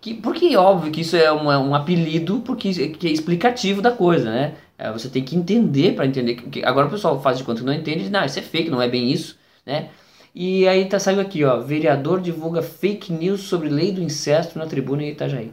que, 0.00 0.14
porque 0.14 0.46
é 0.46 0.58
óbvio 0.58 0.90
que 0.90 1.00
isso 1.00 1.16
é 1.16 1.32
um, 1.32 1.46
um 1.46 1.74
apelido 1.74 2.40
porque 2.40 2.72
que 2.88 3.06
é 3.06 3.10
explicativo 3.10 3.80
da 3.80 3.92
coisa, 3.92 4.30
né? 4.30 4.54
É, 4.76 4.92
você 4.92 5.08
tem 5.08 5.24
que 5.24 5.36
entender 5.36 5.94
para 5.94 6.06
entender. 6.06 6.34
Que, 6.36 6.64
agora 6.64 6.86
o 6.86 6.90
pessoal 6.90 7.20
faz 7.20 7.38
de 7.38 7.44
conta 7.44 7.60
que 7.60 7.66
não 7.66 7.72
entende, 7.72 8.10
não, 8.10 8.24
isso 8.24 8.38
é 8.38 8.42
fake, 8.42 8.70
não 8.70 8.82
é 8.82 8.88
bem 8.88 9.10
isso, 9.10 9.36
né? 9.64 9.90
E 10.34 10.68
aí 10.68 10.84
tá 10.84 11.00
saindo 11.00 11.20
aqui, 11.20 11.44
ó, 11.44 11.58
vereador 11.60 12.20
divulga 12.20 12.62
fake 12.62 13.12
news 13.12 13.42
sobre 13.42 13.68
lei 13.68 13.90
do 13.90 14.02
incesto 14.02 14.58
na 14.58 14.66
tribuna 14.66 15.02
em 15.02 15.10
Itajaí. 15.10 15.52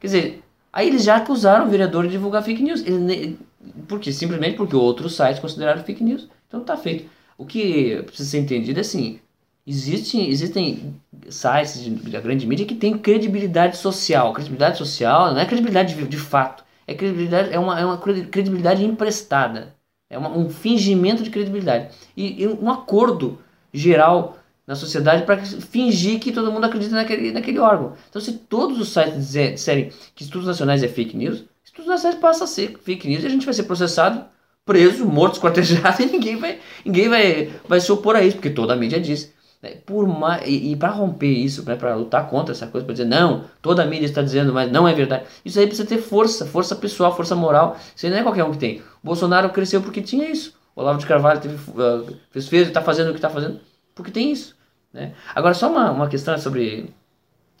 Quer 0.00 0.06
dizer, 0.06 0.42
aí 0.72 0.88
eles 0.88 1.04
já 1.04 1.16
acusaram 1.16 1.66
o 1.66 1.70
vereador 1.70 2.04
de 2.04 2.12
divulgar 2.12 2.42
fake 2.42 2.62
news. 2.62 2.82
Ele, 2.86 3.38
porque 3.86 4.10
simplesmente 4.10 4.56
porque 4.56 4.74
outros 4.74 5.14
sites 5.16 5.38
consideraram 5.38 5.82
fake 5.82 6.02
news. 6.02 6.28
Então 6.52 6.64
tá 6.64 6.76
feito. 6.76 7.08
O 7.38 7.46
que 7.46 8.02
precisa 8.02 8.28
ser 8.28 8.40
entendido 8.40 8.78
é 8.78 8.82
assim, 8.82 9.18
existem, 9.66 10.28
existem 10.28 10.94
sites 11.30 11.88
da 12.10 12.20
grande 12.20 12.46
mídia 12.46 12.66
que 12.66 12.74
têm 12.74 12.98
credibilidade 12.98 13.78
social. 13.78 14.32
Credibilidade 14.32 14.76
social 14.76 15.32
não 15.32 15.40
é 15.40 15.46
credibilidade 15.46 15.94
de, 15.94 16.06
de 16.06 16.18
fato 16.18 16.62
é 16.86 16.94
credibilidade, 16.94 17.52
é 17.52 17.58
uma, 17.58 17.80
é 17.80 17.84
uma 17.84 17.98
credibilidade 17.98 18.84
emprestada. 18.84 19.74
É 20.08 20.18
uma, 20.18 20.30
um 20.30 20.50
fingimento 20.50 21.22
de 21.22 21.30
credibilidade. 21.30 21.94
E, 22.16 22.42
e, 22.42 22.46
um 22.46 22.70
acordo 22.70 23.38
geral 23.72 24.38
na 24.66 24.74
sociedade 24.74 25.24
para 25.24 25.38
fingir 25.44 26.20
que 26.20 26.32
todo 26.32 26.52
mundo 26.52 26.64
acredita 26.64 26.94
naquele, 26.94 27.32
naquele 27.32 27.58
órgão. 27.58 27.94
Então, 28.08 28.20
se 28.20 28.32
todos 28.32 28.78
os 28.78 28.90
sites 28.90 29.32
disserem 29.32 29.90
que 30.14 30.22
estudos 30.22 30.46
nacionais 30.46 30.82
é 30.82 30.88
fake 30.88 31.16
news, 31.16 31.44
estudos 31.64 31.88
nacionais 31.88 32.20
passa 32.20 32.44
a 32.44 32.46
ser 32.46 32.78
fake 32.78 33.08
news 33.08 33.24
e 33.24 33.26
a 33.26 33.30
gente 33.30 33.46
vai 33.46 33.54
ser 33.54 33.64
processado, 33.64 34.24
preso, 34.64 35.04
morto, 35.04 35.34
esquartejado 35.36 36.02
e 36.02 36.06
ninguém 36.06 36.36
vai, 36.36 36.58
ninguém 36.84 37.08
vai, 37.08 37.52
vai 37.68 37.80
se 37.80 37.90
opor 37.90 38.16
a 38.16 38.22
isso, 38.22 38.36
porque 38.36 38.50
toda 38.50 38.72
a 38.72 38.76
mídia 38.76 39.00
diz. 39.00 39.32
Né? 39.62 39.76
Por 39.86 40.06
mais, 40.06 40.46
e, 40.46 40.72
e 40.72 40.76
para 40.76 40.90
romper 40.90 41.30
isso, 41.30 41.64
né, 41.64 41.76
para 41.76 41.94
lutar 41.94 42.28
contra 42.28 42.52
essa 42.52 42.66
coisa, 42.66 42.84
para 42.84 42.94
dizer 42.94 43.06
não, 43.06 43.44
toda 43.60 43.82
a 43.82 43.86
mídia 43.86 44.06
está 44.06 44.22
dizendo, 44.22 44.52
mas 44.52 44.70
não 44.70 44.88
é 44.88 44.92
verdade. 44.94 45.24
Isso 45.44 45.58
aí 45.58 45.66
precisa 45.66 45.88
ter 45.88 45.98
força, 45.98 46.46
força 46.46 46.74
pessoal, 46.74 47.14
força 47.14 47.36
moral. 47.36 47.76
Isso 47.94 48.06
aí 48.06 48.12
não 48.12 48.18
é 48.18 48.22
qualquer 48.22 48.44
um 48.44 48.50
que 48.50 48.58
tem. 48.58 48.80
O 48.80 49.06
Bolsonaro 49.06 49.50
cresceu 49.50 49.80
porque 49.80 50.02
tinha 50.02 50.28
isso. 50.28 50.54
O 50.74 50.80
Olavo 50.80 50.98
de 50.98 51.06
Carvalho 51.06 51.40
teve, 51.40 51.54
uh, 51.54 52.16
fez, 52.30 52.48
fez, 52.48 52.68
está 52.68 52.80
fazendo 52.80 53.08
o 53.08 53.12
que 53.12 53.18
está 53.18 53.30
fazendo 53.30 53.60
porque 53.94 54.10
tem 54.10 54.32
isso. 54.32 54.56
Né? 54.92 55.14
Agora, 55.34 55.54
só 55.54 55.70
uma, 55.70 55.90
uma 55.90 56.08
questão 56.08 56.36
sobre 56.38 56.92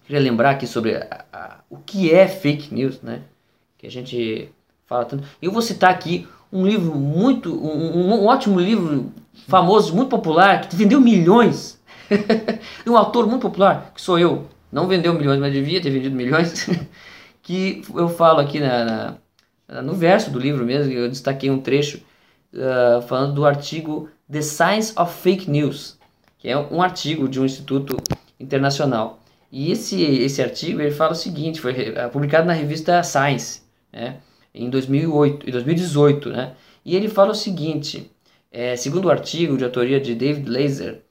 queria 0.04 0.20
lembrar 0.20 0.50
aqui 0.50 0.66
sobre 0.66 0.96
a, 0.96 1.24
a, 1.32 1.58
o 1.70 1.78
que 1.78 2.12
é 2.12 2.26
fake 2.28 2.74
news, 2.74 3.00
né? 3.00 3.22
Que 3.78 3.86
a 3.86 3.90
gente 3.90 4.52
fala 4.86 5.04
tanto. 5.04 5.26
Eu 5.40 5.50
vou 5.50 5.62
citar 5.62 5.90
aqui 5.90 6.28
um 6.52 6.66
livro 6.66 6.94
muito, 6.94 7.50
um, 7.54 8.12
um 8.12 8.26
ótimo 8.26 8.60
livro 8.60 9.10
famoso, 9.48 9.96
muito 9.96 10.10
popular, 10.10 10.68
que 10.68 10.76
vendeu 10.76 11.00
milhões. 11.00 11.80
um 12.86 12.96
autor 12.96 13.26
muito 13.26 13.42
popular, 13.42 13.90
que 13.94 14.02
sou 14.02 14.18
eu. 14.18 14.46
Não 14.70 14.86
vendeu 14.86 15.14
milhões, 15.14 15.40
mas 15.40 15.52
devia 15.52 15.80
ter 15.80 15.90
vendido 15.90 16.14
milhões. 16.14 16.68
que 17.42 17.82
eu 17.94 18.08
falo 18.08 18.40
aqui 18.40 18.60
na, 18.60 19.16
na, 19.66 19.82
no 19.82 19.94
verso 19.94 20.30
do 20.30 20.38
livro 20.38 20.64
mesmo, 20.64 20.92
eu 20.92 21.08
destaquei 21.08 21.50
um 21.50 21.60
trecho 21.60 22.02
uh, 22.52 23.00
falando 23.02 23.34
do 23.34 23.46
artigo 23.46 24.10
The 24.30 24.42
Science 24.42 24.92
of 24.96 25.12
Fake 25.12 25.50
News, 25.50 25.98
que 26.38 26.48
é 26.48 26.56
um 26.56 26.82
artigo 26.82 27.28
de 27.28 27.40
um 27.40 27.44
instituto 27.44 27.96
internacional. 28.38 29.20
E 29.50 29.72
esse, 29.72 30.00
esse 30.02 30.42
artigo 30.42 30.80
ele 30.80 30.90
fala 30.90 31.12
o 31.12 31.16
seguinte, 31.16 31.60
foi 31.60 31.74
publicado 32.10 32.46
na 32.46 32.52
revista 32.52 33.02
Science, 33.02 33.62
né? 33.92 34.16
Em 34.54 34.68
2008, 34.70 35.50
2018, 35.50 36.30
né? 36.30 36.54
E 36.84 36.96
ele 36.96 37.08
fala 37.08 37.32
o 37.32 37.34
seguinte, 37.34 38.10
é, 38.50 38.76
segundo 38.76 39.06
o 39.06 39.10
artigo 39.10 39.56
de 39.56 39.64
autoria 39.64 40.00
de 40.00 40.14
David 40.14 40.48
Laser 40.48 41.02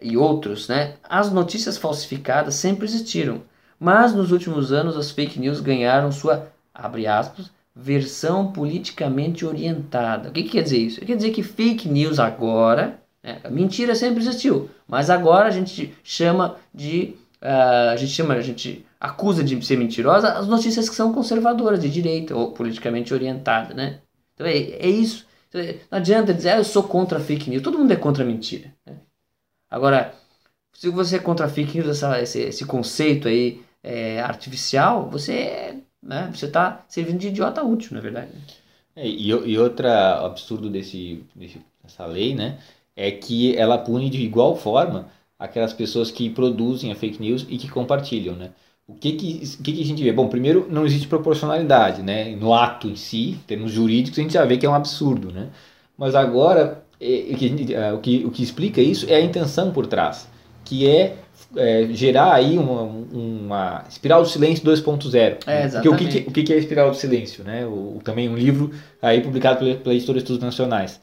e 0.00 0.16
outros, 0.16 0.68
né? 0.68 0.94
As 1.08 1.32
notícias 1.32 1.76
falsificadas 1.76 2.54
sempre 2.54 2.86
existiram, 2.86 3.42
mas 3.78 4.14
nos 4.14 4.32
últimos 4.32 4.72
anos 4.72 4.96
as 4.96 5.10
fake 5.10 5.38
news 5.38 5.60
ganharam 5.60 6.10
sua, 6.10 6.50
aspas, 6.74 7.50
versão 7.74 8.52
politicamente 8.52 9.46
orientada. 9.46 10.30
O 10.30 10.32
que, 10.32 10.42
que 10.42 10.50
quer 10.50 10.62
dizer 10.62 10.78
isso? 10.78 11.00
Quer 11.00 11.16
dizer 11.16 11.30
que 11.30 11.42
fake 11.42 11.88
news 11.88 12.18
agora, 12.18 13.00
né? 13.22 13.40
mentira 13.50 13.94
sempre 13.94 14.20
existiu, 14.20 14.68
mas 14.86 15.10
agora 15.10 15.46
a 15.46 15.50
gente 15.50 15.94
chama 16.02 16.56
de 16.74 17.16
Uh, 17.40 17.90
a 17.92 17.96
gente 17.96 18.12
chama, 18.12 18.34
a 18.34 18.40
gente 18.40 18.84
acusa 19.00 19.44
de 19.44 19.64
ser 19.64 19.76
mentirosa 19.76 20.32
as 20.32 20.46
notícias 20.48 20.88
que 20.88 20.96
são 20.96 21.12
conservadoras, 21.12 21.80
de 21.80 21.88
direita 21.88 22.36
ou 22.36 22.52
politicamente 22.52 23.14
orientadas, 23.14 23.76
né? 23.76 24.00
Então 24.34 24.46
é, 24.46 24.56
é 24.56 24.88
isso. 24.88 25.26
Então, 25.48 25.60
é, 25.60 25.76
não 25.90 25.98
adianta 25.98 26.34
dizer, 26.34 26.50
ah, 26.50 26.56
eu 26.58 26.64
sou 26.64 26.82
contra 26.82 27.20
fake 27.20 27.50
news. 27.50 27.62
Todo 27.62 27.78
mundo 27.78 27.92
é 27.92 27.96
contra 27.96 28.24
mentira. 28.24 28.72
Né? 28.86 28.96
Agora, 29.70 30.14
se 30.72 30.88
você 30.90 31.16
é 31.16 31.20
contra 31.20 31.48
fake 31.48 31.78
news, 31.78 31.88
essa, 31.88 32.20
esse, 32.20 32.40
esse 32.40 32.64
conceito 32.66 33.28
aí 33.28 33.62
é, 33.82 34.20
artificial, 34.20 35.08
você 35.08 35.82
né, 36.02 36.30
você 36.32 36.46
está 36.46 36.84
servindo 36.88 37.18
de 37.18 37.28
idiota 37.28 37.62
útil, 37.62 37.94
na 37.94 38.00
verdade. 38.00 38.30
É, 38.94 39.06
e, 39.06 39.28
e 39.28 39.58
outro 39.58 39.88
absurdo 39.88 40.70
desse, 40.70 41.24
desse, 41.34 41.60
dessa 41.82 42.06
lei, 42.06 42.34
né, 42.34 42.58
é 42.96 43.10
que 43.10 43.56
ela 43.56 43.78
pune 43.78 44.10
de 44.10 44.20
igual 44.22 44.56
forma 44.56 45.08
aquelas 45.38 45.72
pessoas 45.72 46.10
que 46.10 46.28
produzem 46.30 46.90
a 46.90 46.96
fake 46.96 47.20
news 47.20 47.46
e 47.48 47.56
que 47.58 47.68
compartilham, 47.68 48.34
né? 48.34 48.50
O 48.88 48.94
que 48.94 49.12
que, 49.12 49.42
o 49.60 49.62
que 49.62 49.72
que 49.74 49.82
a 49.82 49.84
gente 49.84 50.02
vê? 50.02 50.10
Bom, 50.10 50.28
primeiro, 50.28 50.66
não 50.70 50.86
existe 50.86 51.06
proporcionalidade, 51.06 52.02
né? 52.02 52.34
No 52.34 52.54
ato 52.54 52.88
em 52.88 52.96
si, 52.96 53.32
em 53.32 53.40
termos 53.46 53.70
jurídicos, 53.70 54.18
a 54.18 54.22
gente 54.22 54.32
já 54.32 54.46
vê 54.46 54.56
que 54.56 54.64
é 54.64 54.68
um 54.68 54.74
absurdo, 54.74 55.30
né? 55.30 55.48
Mas 55.96 56.14
agora, 56.14 56.82
é, 56.98 57.32
é, 57.74 57.92
o, 57.92 57.98
que, 57.98 58.24
o 58.24 58.30
que 58.30 58.42
explica 58.42 58.80
isso 58.80 59.04
é 59.06 59.16
a 59.16 59.20
intenção 59.20 59.72
por 59.72 59.86
trás, 59.86 60.26
que 60.64 60.88
é, 60.88 61.16
é 61.54 61.86
gerar 61.90 62.32
aí 62.32 62.56
uma, 62.56 62.82
uma 62.82 63.84
espiral 63.86 64.22
do 64.22 64.28
silêncio 64.28 64.64
2.0. 64.64 65.38
É. 65.46 65.68
Porque 65.68 65.88
o 65.90 65.96
que, 65.96 66.18
o 66.26 66.32
que 66.32 66.52
é 66.52 66.56
a 66.56 66.58
espiral 66.58 66.90
do 66.90 66.96
silêncio, 66.96 67.44
né? 67.44 67.66
O, 67.66 68.00
também 68.02 68.26
um 68.26 68.36
livro 68.36 68.70
aí 69.02 69.20
publicado 69.20 69.58
pela, 69.58 69.74
pela 69.76 69.94
editora 69.94 70.16
Estudos 70.16 70.42
Nacionais. 70.42 70.98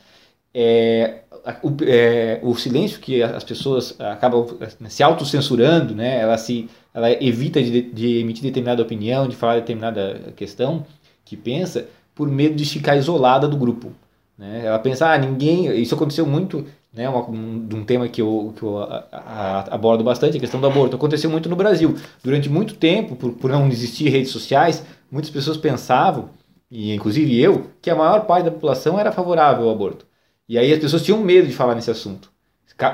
É, 0.52 1.20
o, 1.62 1.76
é, 1.84 2.40
o 2.42 2.56
silêncio 2.56 3.00
que 3.00 3.22
as 3.22 3.44
pessoas 3.44 3.96
acabam 4.00 4.46
né, 4.80 4.90
se 4.90 5.04
autocensurando, 5.04 5.94
né? 5.94 6.20
ela, 6.20 6.38
se, 6.38 6.70
ela 6.94 7.12
evita 7.24 7.62
de, 7.62 7.82
de 7.82 8.20
emitir 8.20 8.44
determinada 8.44 8.82
opinião, 8.82 9.28
de 9.28 9.36
falar 9.36 9.56
determinada 9.56 10.34
questão 10.36 10.86
que 11.24 11.38
pensa, 11.38 11.88
por 12.14 12.28
medo 12.30 12.56
de 12.56 12.66
ficar 12.66 12.96
isolada 12.96 13.48
do 13.48 13.58
grupo. 13.58 13.92
Né? 14.38 14.64
Ela 14.66 14.80
pensa, 14.80 15.12
ah, 15.12 15.18
ninguém. 15.18 15.82
Isso 15.82 15.96
aconteceu 15.96 16.26
muito, 16.26 16.66
né? 16.94 17.10
Um, 17.10 17.68
um 17.74 17.84
tema 17.86 18.08
que 18.08 18.22
eu, 18.22 18.54
que 18.56 18.64
eu 18.64 18.80
a, 18.80 19.06
a, 19.12 19.76
abordo 19.76 20.04
bastante, 20.04 20.38
a 20.38 20.40
questão 20.40 20.60
do 20.60 20.68
aborto. 20.68 20.96
Aconteceu 20.96 21.30
muito 21.30 21.50
no 21.50 21.56
Brasil. 21.56 21.96
Durante 22.24 22.50
muito 22.50 22.76
tempo, 22.76 23.16
por, 23.16 23.32
por 23.34 23.52
não 23.52 23.68
existir 23.68 24.10
redes 24.10 24.32
sociais, 24.32 24.84
muitas 25.12 25.32
pessoas 25.32 25.58
pensavam, 25.58 26.30
e 26.70 26.94
inclusive 26.94 27.40
eu, 27.40 27.68
que 27.82 27.90
a 27.90 27.96
maior 27.96 28.26
parte 28.26 28.46
da 28.46 28.52
população 28.52 29.00
era 29.00 29.12
favorável 29.12 29.66
ao 29.66 29.72
aborto. 29.72 30.06
E 30.48 30.58
aí 30.58 30.72
as 30.72 30.80
pessoas 30.80 31.04
tinham 31.04 31.20
medo 31.20 31.48
de 31.48 31.54
falar 31.54 31.76
nesse 31.76 31.90
assunto, 31.90 32.32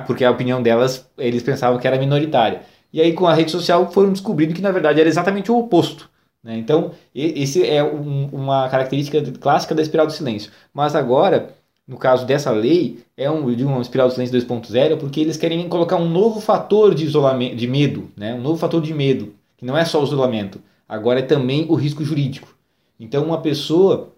porque 0.07 0.23
a 0.23 0.31
opinião 0.31 0.61
delas, 0.61 1.09
eles 1.17 1.43
pensavam 1.43 1.79
que 1.79 1.87
era 1.87 1.99
minoritária. 1.99 2.61
E 2.93 3.01
aí 3.01 3.13
com 3.13 3.27
a 3.27 3.33
rede 3.33 3.51
social 3.51 3.91
foram 3.91 4.11
descobrindo 4.11 4.53
que 4.53 4.61
na 4.61 4.71
verdade 4.71 4.99
era 4.99 5.09
exatamente 5.09 5.51
o 5.51 5.57
oposto. 5.57 6.09
Né? 6.43 6.57
Então, 6.57 6.91
esse 7.13 7.65
é 7.65 7.83
um, 7.83 8.27
uma 8.31 8.67
característica 8.69 9.21
clássica 9.39 9.75
da 9.75 9.81
espiral 9.81 10.07
do 10.07 10.13
silêncio. 10.13 10.51
Mas 10.73 10.95
agora, 10.95 11.53
no 11.87 11.97
caso 11.97 12.25
dessa 12.25 12.51
lei, 12.51 13.03
é 13.15 13.29
um, 13.29 13.53
de 13.53 13.63
uma 13.63 13.81
espiral 13.81 14.07
do 14.07 14.13
silêncio 14.13 14.39
2.0 14.39 14.97
porque 14.97 15.19
eles 15.19 15.37
querem 15.37 15.67
colocar 15.69 15.97
um 15.97 16.09
novo 16.09 16.41
fator 16.41 16.95
de 16.95 17.05
isolamento, 17.05 17.55
de 17.55 17.67
medo, 17.67 18.09
né? 18.15 18.33
um 18.33 18.41
novo 18.41 18.57
fator 18.57 18.81
de 18.81 18.93
medo, 18.93 19.33
que 19.57 19.65
não 19.65 19.77
é 19.77 19.85
só 19.85 20.01
o 20.01 20.03
isolamento, 20.03 20.59
agora 20.87 21.19
é 21.19 21.23
também 21.23 21.65
o 21.69 21.75
risco 21.75 22.03
jurídico. 22.03 22.55
Então, 22.99 23.23
uma 23.23 23.41
pessoa, 23.41 24.13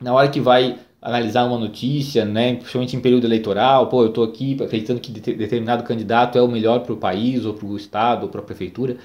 na 0.00 0.12
hora 0.12 0.28
que 0.28 0.40
vai 0.40 0.78
analisar 1.00 1.44
uma 1.44 1.58
notícia, 1.58 2.24
né, 2.24 2.56
principalmente 2.56 2.96
em 2.96 3.00
período 3.00 3.26
eleitoral, 3.26 3.88
pô, 3.88 4.02
eu 4.02 4.08
estou 4.08 4.24
aqui 4.24 4.56
acreditando 4.62 5.00
que 5.00 5.12
determinado 5.12 5.84
candidato 5.84 6.36
é 6.36 6.42
o 6.42 6.48
melhor 6.48 6.80
para 6.80 6.92
o 6.92 6.96
país, 6.96 7.44
ou 7.44 7.54
para 7.54 7.66
o 7.66 7.76
estado, 7.76 8.24
ou 8.24 8.28
para 8.28 8.40
a 8.40 8.44
prefeitura, 8.44 8.96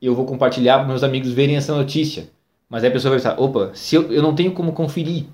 eu 0.00 0.14
vou 0.14 0.26
compartilhar 0.26 0.78
para 0.78 0.88
meus 0.88 1.04
amigos 1.04 1.30
verem 1.32 1.56
essa 1.56 1.74
notícia. 1.74 2.28
Mas 2.68 2.82
aí 2.82 2.90
a 2.90 2.92
pessoa 2.92 3.10
vai 3.10 3.18
pensar, 3.20 3.38
opa, 3.40 3.70
se 3.74 3.94
eu, 3.94 4.10
eu 4.10 4.22
não 4.22 4.34
tenho 4.34 4.52
como 4.52 4.72
conferir, 4.72 5.26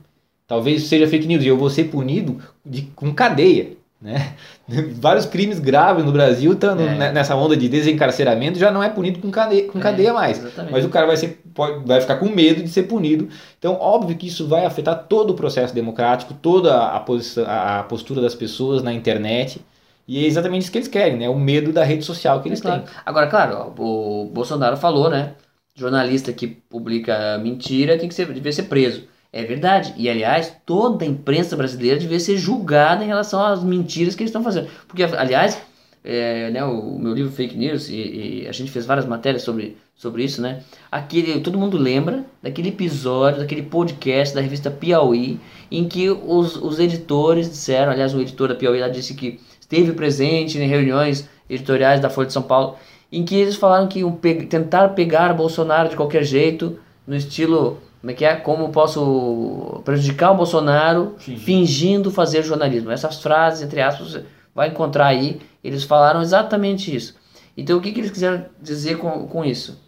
talvez 0.46 0.84
seja 0.84 1.08
fake 1.08 1.26
news 1.26 1.44
e 1.44 1.48
eu 1.48 1.56
vou 1.56 1.70
ser 1.70 1.84
punido 1.84 2.38
de, 2.66 2.82
com 2.96 3.14
cadeia. 3.14 3.77
Né? 4.00 4.34
Vários 5.00 5.26
crimes 5.26 5.58
graves 5.58 6.04
no 6.04 6.12
Brasil 6.12 6.52
estão 6.52 6.78
é. 6.78 7.12
nessa 7.12 7.34
onda 7.34 7.56
de 7.56 7.68
desencarceramento 7.68 8.58
já 8.58 8.70
não 8.70 8.82
é 8.82 8.88
punido 8.88 9.18
com 9.18 9.30
cadeia, 9.30 9.66
com 9.66 9.78
é, 9.78 9.82
cadeia 9.82 10.12
mais. 10.12 10.38
Exatamente. 10.38 10.72
Mas 10.72 10.84
o 10.84 10.88
cara 10.88 11.06
vai, 11.06 11.16
ser, 11.16 11.40
pode, 11.52 11.84
vai 11.84 12.00
ficar 12.00 12.16
com 12.16 12.28
medo 12.28 12.62
de 12.62 12.68
ser 12.68 12.84
punido. 12.84 13.28
Então, 13.58 13.74
óbvio 13.74 14.16
que 14.16 14.28
isso 14.28 14.46
vai 14.46 14.64
afetar 14.64 15.06
todo 15.08 15.30
o 15.30 15.34
processo 15.34 15.74
democrático, 15.74 16.32
toda 16.34 16.86
a, 16.86 17.00
posição, 17.00 17.44
a 17.46 17.82
postura 17.82 18.20
das 18.20 18.34
pessoas 18.34 18.82
na 18.82 18.92
internet. 18.92 19.60
E 20.06 20.24
é 20.24 20.26
exatamente 20.26 20.62
isso 20.62 20.72
que 20.72 20.78
eles 20.78 20.88
querem, 20.88 21.18
né? 21.18 21.28
O 21.28 21.38
medo 21.38 21.70
da 21.70 21.84
rede 21.84 22.02
social 22.04 22.40
que 22.40 22.48
eles 22.48 22.60
é 22.60 22.62
claro. 22.62 22.82
têm. 22.82 22.90
Agora, 23.04 23.26
claro, 23.26 23.74
o 23.76 24.30
Bolsonaro 24.32 24.76
falou, 24.76 25.10
né? 25.10 25.34
Jornalista 25.74 26.32
que 26.32 26.46
publica 26.46 27.38
mentira 27.38 27.98
tem 27.98 28.08
que 28.08 28.14
ser, 28.14 28.26
deve 28.26 28.52
ser 28.52 28.64
preso. 28.64 29.02
É 29.32 29.44
verdade. 29.44 29.94
E, 29.96 30.08
aliás, 30.08 30.54
toda 30.64 31.04
a 31.04 31.08
imprensa 31.08 31.56
brasileira 31.56 31.98
devia 31.98 32.18
ser 32.18 32.36
julgada 32.36 33.04
em 33.04 33.06
relação 33.06 33.44
às 33.44 33.62
mentiras 33.62 34.14
que 34.14 34.22
eles 34.22 34.30
estão 34.30 34.42
fazendo. 34.42 34.68
Porque, 34.86 35.02
aliás, 35.02 35.60
é, 36.02 36.50
né, 36.50 36.64
o 36.64 36.98
meu 36.98 37.12
livro 37.12 37.30
Fake 37.30 37.56
News, 37.56 37.88
e, 37.88 38.42
e, 38.44 38.48
a 38.48 38.52
gente 38.52 38.70
fez 38.70 38.86
várias 38.86 39.06
matérias 39.06 39.42
sobre, 39.42 39.76
sobre 39.94 40.24
isso, 40.24 40.40
né? 40.40 40.62
Aquele, 40.90 41.40
todo 41.40 41.58
mundo 41.58 41.76
lembra 41.76 42.24
daquele 42.42 42.70
episódio, 42.70 43.40
daquele 43.40 43.62
podcast 43.62 44.34
da 44.34 44.40
revista 44.40 44.70
Piauí, 44.70 45.38
em 45.70 45.86
que 45.86 46.08
os, 46.08 46.56
os 46.56 46.78
editores 46.78 47.50
disseram, 47.50 47.92
aliás, 47.92 48.14
o 48.14 48.20
editor 48.20 48.48
da 48.48 48.54
Piauí 48.54 48.80
lá 48.80 48.88
disse 48.88 49.14
que 49.14 49.38
esteve 49.60 49.92
presente 49.92 50.58
em 50.58 50.66
reuniões 50.66 51.28
editoriais 51.50 52.00
da 52.00 52.08
Folha 52.08 52.28
de 52.28 52.32
São 52.32 52.42
Paulo, 52.42 52.76
em 53.12 53.24
que 53.24 53.34
eles 53.34 53.56
falaram 53.56 53.88
que 53.88 54.00
iam 54.00 54.12
pe 54.12 54.46
tentar 54.46 54.90
pegar 54.90 55.34
Bolsonaro 55.34 55.90
de 55.90 55.96
qualquer 55.96 56.24
jeito, 56.24 56.78
no 57.06 57.16
estilo 57.16 57.78
como 58.00 58.10
é 58.10 58.14
que 58.14 58.24
é? 58.24 58.36
Como 58.36 58.70
posso 58.70 59.82
prejudicar 59.84 60.30
o 60.30 60.36
Bolsonaro 60.36 61.16
fingindo. 61.18 61.44
fingindo 61.44 62.10
fazer 62.10 62.42
jornalismo? 62.42 62.90
Essas 62.90 63.20
frases, 63.20 63.62
entre 63.62 63.80
aspas, 63.80 64.12
você 64.12 64.24
vai 64.54 64.68
encontrar 64.68 65.06
aí. 65.06 65.40
Eles 65.62 65.82
falaram 65.84 66.22
exatamente 66.22 66.94
isso. 66.94 67.16
Então, 67.56 67.76
o 67.76 67.80
que, 67.80 67.90
que 67.90 68.00
eles 68.00 68.12
quiseram 68.12 68.46
dizer 68.62 68.98
com, 68.98 69.26
com 69.26 69.44
isso? 69.44 69.80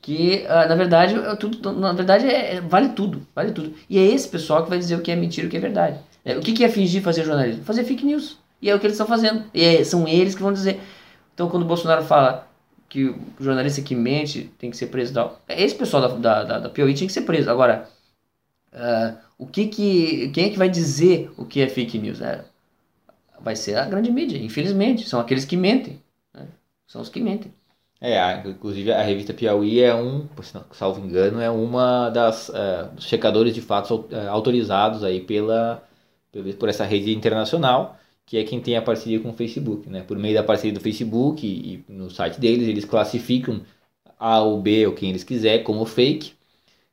Que, 0.00 0.46
uh, 0.46 0.68
na 0.68 0.76
verdade, 0.76 1.14
tudo, 1.38 1.72
na 1.72 1.92
verdade 1.92 2.26
é, 2.26 2.56
é, 2.56 2.60
vale 2.60 2.90
tudo. 2.90 3.26
Vale 3.34 3.50
tudo. 3.50 3.74
E 3.90 3.98
é 3.98 4.02
esse 4.02 4.28
pessoal 4.28 4.62
que 4.62 4.70
vai 4.70 4.78
dizer 4.78 4.94
o 4.94 5.00
que 5.00 5.10
é 5.10 5.16
mentira 5.16 5.46
e 5.46 5.48
o 5.48 5.50
que 5.50 5.56
é 5.56 5.60
verdade. 5.60 5.98
É, 6.24 6.36
o 6.36 6.40
que, 6.40 6.52
que 6.52 6.64
é 6.64 6.68
fingir 6.68 7.02
fazer 7.02 7.24
jornalismo? 7.24 7.64
Fazer 7.64 7.82
fake 7.82 8.06
news. 8.06 8.38
E 8.62 8.70
é 8.70 8.74
o 8.74 8.78
que 8.78 8.86
eles 8.86 8.94
estão 8.94 9.06
fazendo. 9.06 9.44
E 9.52 9.64
é, 9.64 9.82
são 9.82 10.06
eles 10.06 10.34
que 10.34 10.42
vão 10.42 10.52
dizer. 10.52 10.80
Então, 11.34 11.48
quando 11.48 11.64
o 11.64 11.66
Bolsonaro 11.66 12.04
fala 12.04 12.47
que 12.88 13.04
o 13.04 13.18
jornalista 13.38 13.82
que 13.82 13.94
mente 13.94 14.50
tem 14.58 14.70
que 14.70 14.76
ser 14.76 14.86
preso. 14.86 15.12
Tal. 15.12 15.40
Esse 15.48 15.74
pessoal 15.74 16.18
da, 16.18 16.44
da, 16.44 16.58
da, 16.60 16.68
Piauí 16.70 16.94
tinha 16.94 17.06
que 17.06 17.12
ser 17.12 17.22
preso. 17.22 17.50
Agora, 17.50 17.88
uh, 18.72 19.16
o 19.36 19.46
que 19.46 19.66
que, 19.66 20.28
quem 20.30 20.46
é 20.46 20.50
que 20.50 20.58
vai 20.58 20.68
dizer 20.68 21.30
o 21.36 21.44
que 21.44 21.60
é 21.60 21.68
fake 21.68 21.98
news? 21.98 22.20
É, 22.20 22.44
vai 23.40 23.54
ser 23.54 23.76
a 23.76 23.84
grande 23.84 24.10
mídia, 24.10 24.38
infelizmente. 24.38 25.08
São 25.08 25.20
aqueles 25.20 25.44
que 25.44 25.56
mentem. 25.56 26.02
Né? 26.34 26.46
São 26.86 27.02
os 27.02 27.08
que 27.08 27.20
mentem. 27.20 27.52
É, 28.00 28.48
inclusive 28.48 28.92
a 28.92 29.02
revista 29.02 29.34
Piauí 29.34 29.80
é 29.80 29.92
um, 29.92 30.28
salvo 30.70 31.04
engano, 31.04 31.40
é 31.40 31.50
uma 31.50 32.08
das 32.10 32.48
uh, 32.48 32.88
checadores 32.98 33.52
de 33.52 33.60
fatos 33.60 33.90
uh, 33.90 34.06
autorizados 34.30 35.02
aí 35.02 35.20
pela, 35.20 35.82
por 36.60 36.68
essa 36.68 36.84
rede 36.84 37.12
internacional 37.12 37.98
que 38.28 38.38
é 38.38 38.44
quem 38.44 38.60
tem 38.60 38.76
a 38.76 38.82
parceria 38.82 39.20
com 39.20 39.30
o 39.30 39.34
Facebook. 39.34 39.90
Né? 39.90 40.02
Por 40.02 40.18
meio 40.18 40.34
da 40.36 40.44
parceria 40.44 40.74
do 40.74 40.80
Facebook 40.82 41.46
e, 41.46 41.84
e 41.88 41.92
no 41.92 42.10
site 42.10 42.38
deles, 42.40 42.68
eles 42.68 42.84
classificam 42.84 43.62
A 44.18 44.40
ou 44.42 44.60
B 44.62 44.86
ou 44.86 44.94
quem 44.94 45.10
eles 45.10 45.24
quiser 45.24 45.62
como 45.64 45.84
fake, 45.86 46.34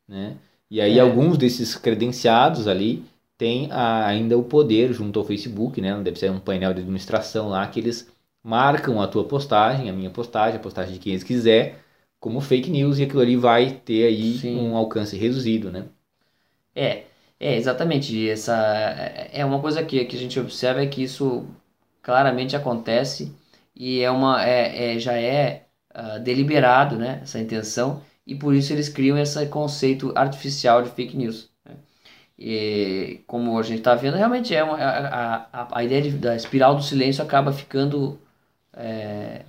né? 0.08 0.38
E 0.70 0.82
aí 0.82 1.00
É. 1.00 1.02
alguns 1.02 1.38
desses 1.38 1.76
credenciados 1.76 2.68
ali 2.68 3.04
têm 3.38 3.72
a- 3.72 4.08
ainda 4.08 4.38
o 4.38 4.44
poder 4.44 4.94
junto 4.94 5.20
ao 5.20 5.26
Facebook, 5.26 5.82
né? 5.82 6.02
Deve 6.04 6.20
ser 6.20 6.32
um 6.32 6.40
painel 6.40 6.74
de 6.74 6.82
administração 6.82 7.50
lá 7.50 7.68
que 7.68 7.80
eles 7.80 8.10
marcam 8.44 9.02
a 9.02 9.08
tua 9.08 9.26
postagem, 9.26 9.90
a 9.90 9.94
minha 9.94 10.10
postagem, 10.10 10.58
a 10.58 10.62
postagem 10.64 10.94
de 10.94 11.00
quem 11.00 11.14
eles 11.14 11.24
quiser, 11.24 11.80
como 12.20 12.42
fake 12.42 12.70
news 12.70 13.00
e 13.00 13.04
aquilo 13.04 13.22
ali 13.22 13.36
vai 13.38 13.72
ter 13.86 14.06
aí 14.08 14.42
Sim. 14.42 14.58
um 14.58 14.76
alcance 14.76 15.18
reduzido, 15.18 15.72
né? 15.72 15.86
É, 16.76 17.06
é 17.40 17.56
exatamente. 17.56 18.30
Essa 18.30 18.54
é 19.32 19.44
uma 19.46 19.60
coisa 19.62 19.84
que, 19.84 20.04
que 20.06 20.16
a 20.16 20.20
gente 20.20 20.40
observa 20.40 20.82
é 20.82 20.88
que 20.88 21.04
isso 21.04 21.46
claramente 22.02 22.56
acontece 22.56 23.34
e 23.76 24.02
é 24.02 24.10
uma 24.12 24.44
é, 24.46 24.96
é- 24.96 25.00
já 25.00 25.14
é 25.14 25.66
ah, 25.94 26.18
deliberado, 26.20 26.98
né, 26.98 27.20
essa 27.24 27.40
intenção 27.40 28.02
e 28.28 28.36
por 28.36 28.54
isso 28.56 28.74
eles 28.74 28.90
criam 28.90 29.18
esse 29.18 29.46
conceito 29.48 30.12
artificial 30.16 30.82
de 30.84 30.90
fake 30.92 31.16
news. 31.18 31.50
né. 31.66 31.76
E 32.40 33.22
como 33.28 33.58
a 33.60 33.64
gente 33.64 33.80
está 33.80 33.96
vendo, 33.96 34.18
realmente 34.18 34.56
é 34.56 34.64
uma, 34.64 34.78
a, 34.78 35.36
a, 35.64 35.80
a 35.80 35.84
ideia 35.84 36.02
de- 36.04 36.12
da 36.12 36.36
espiral 36.36 36.76
do 36.76 36.84
silêncio 36.84 37.24
acaba 37.24 37.54
ficando 37.54 38.20
é, 38.76 39.44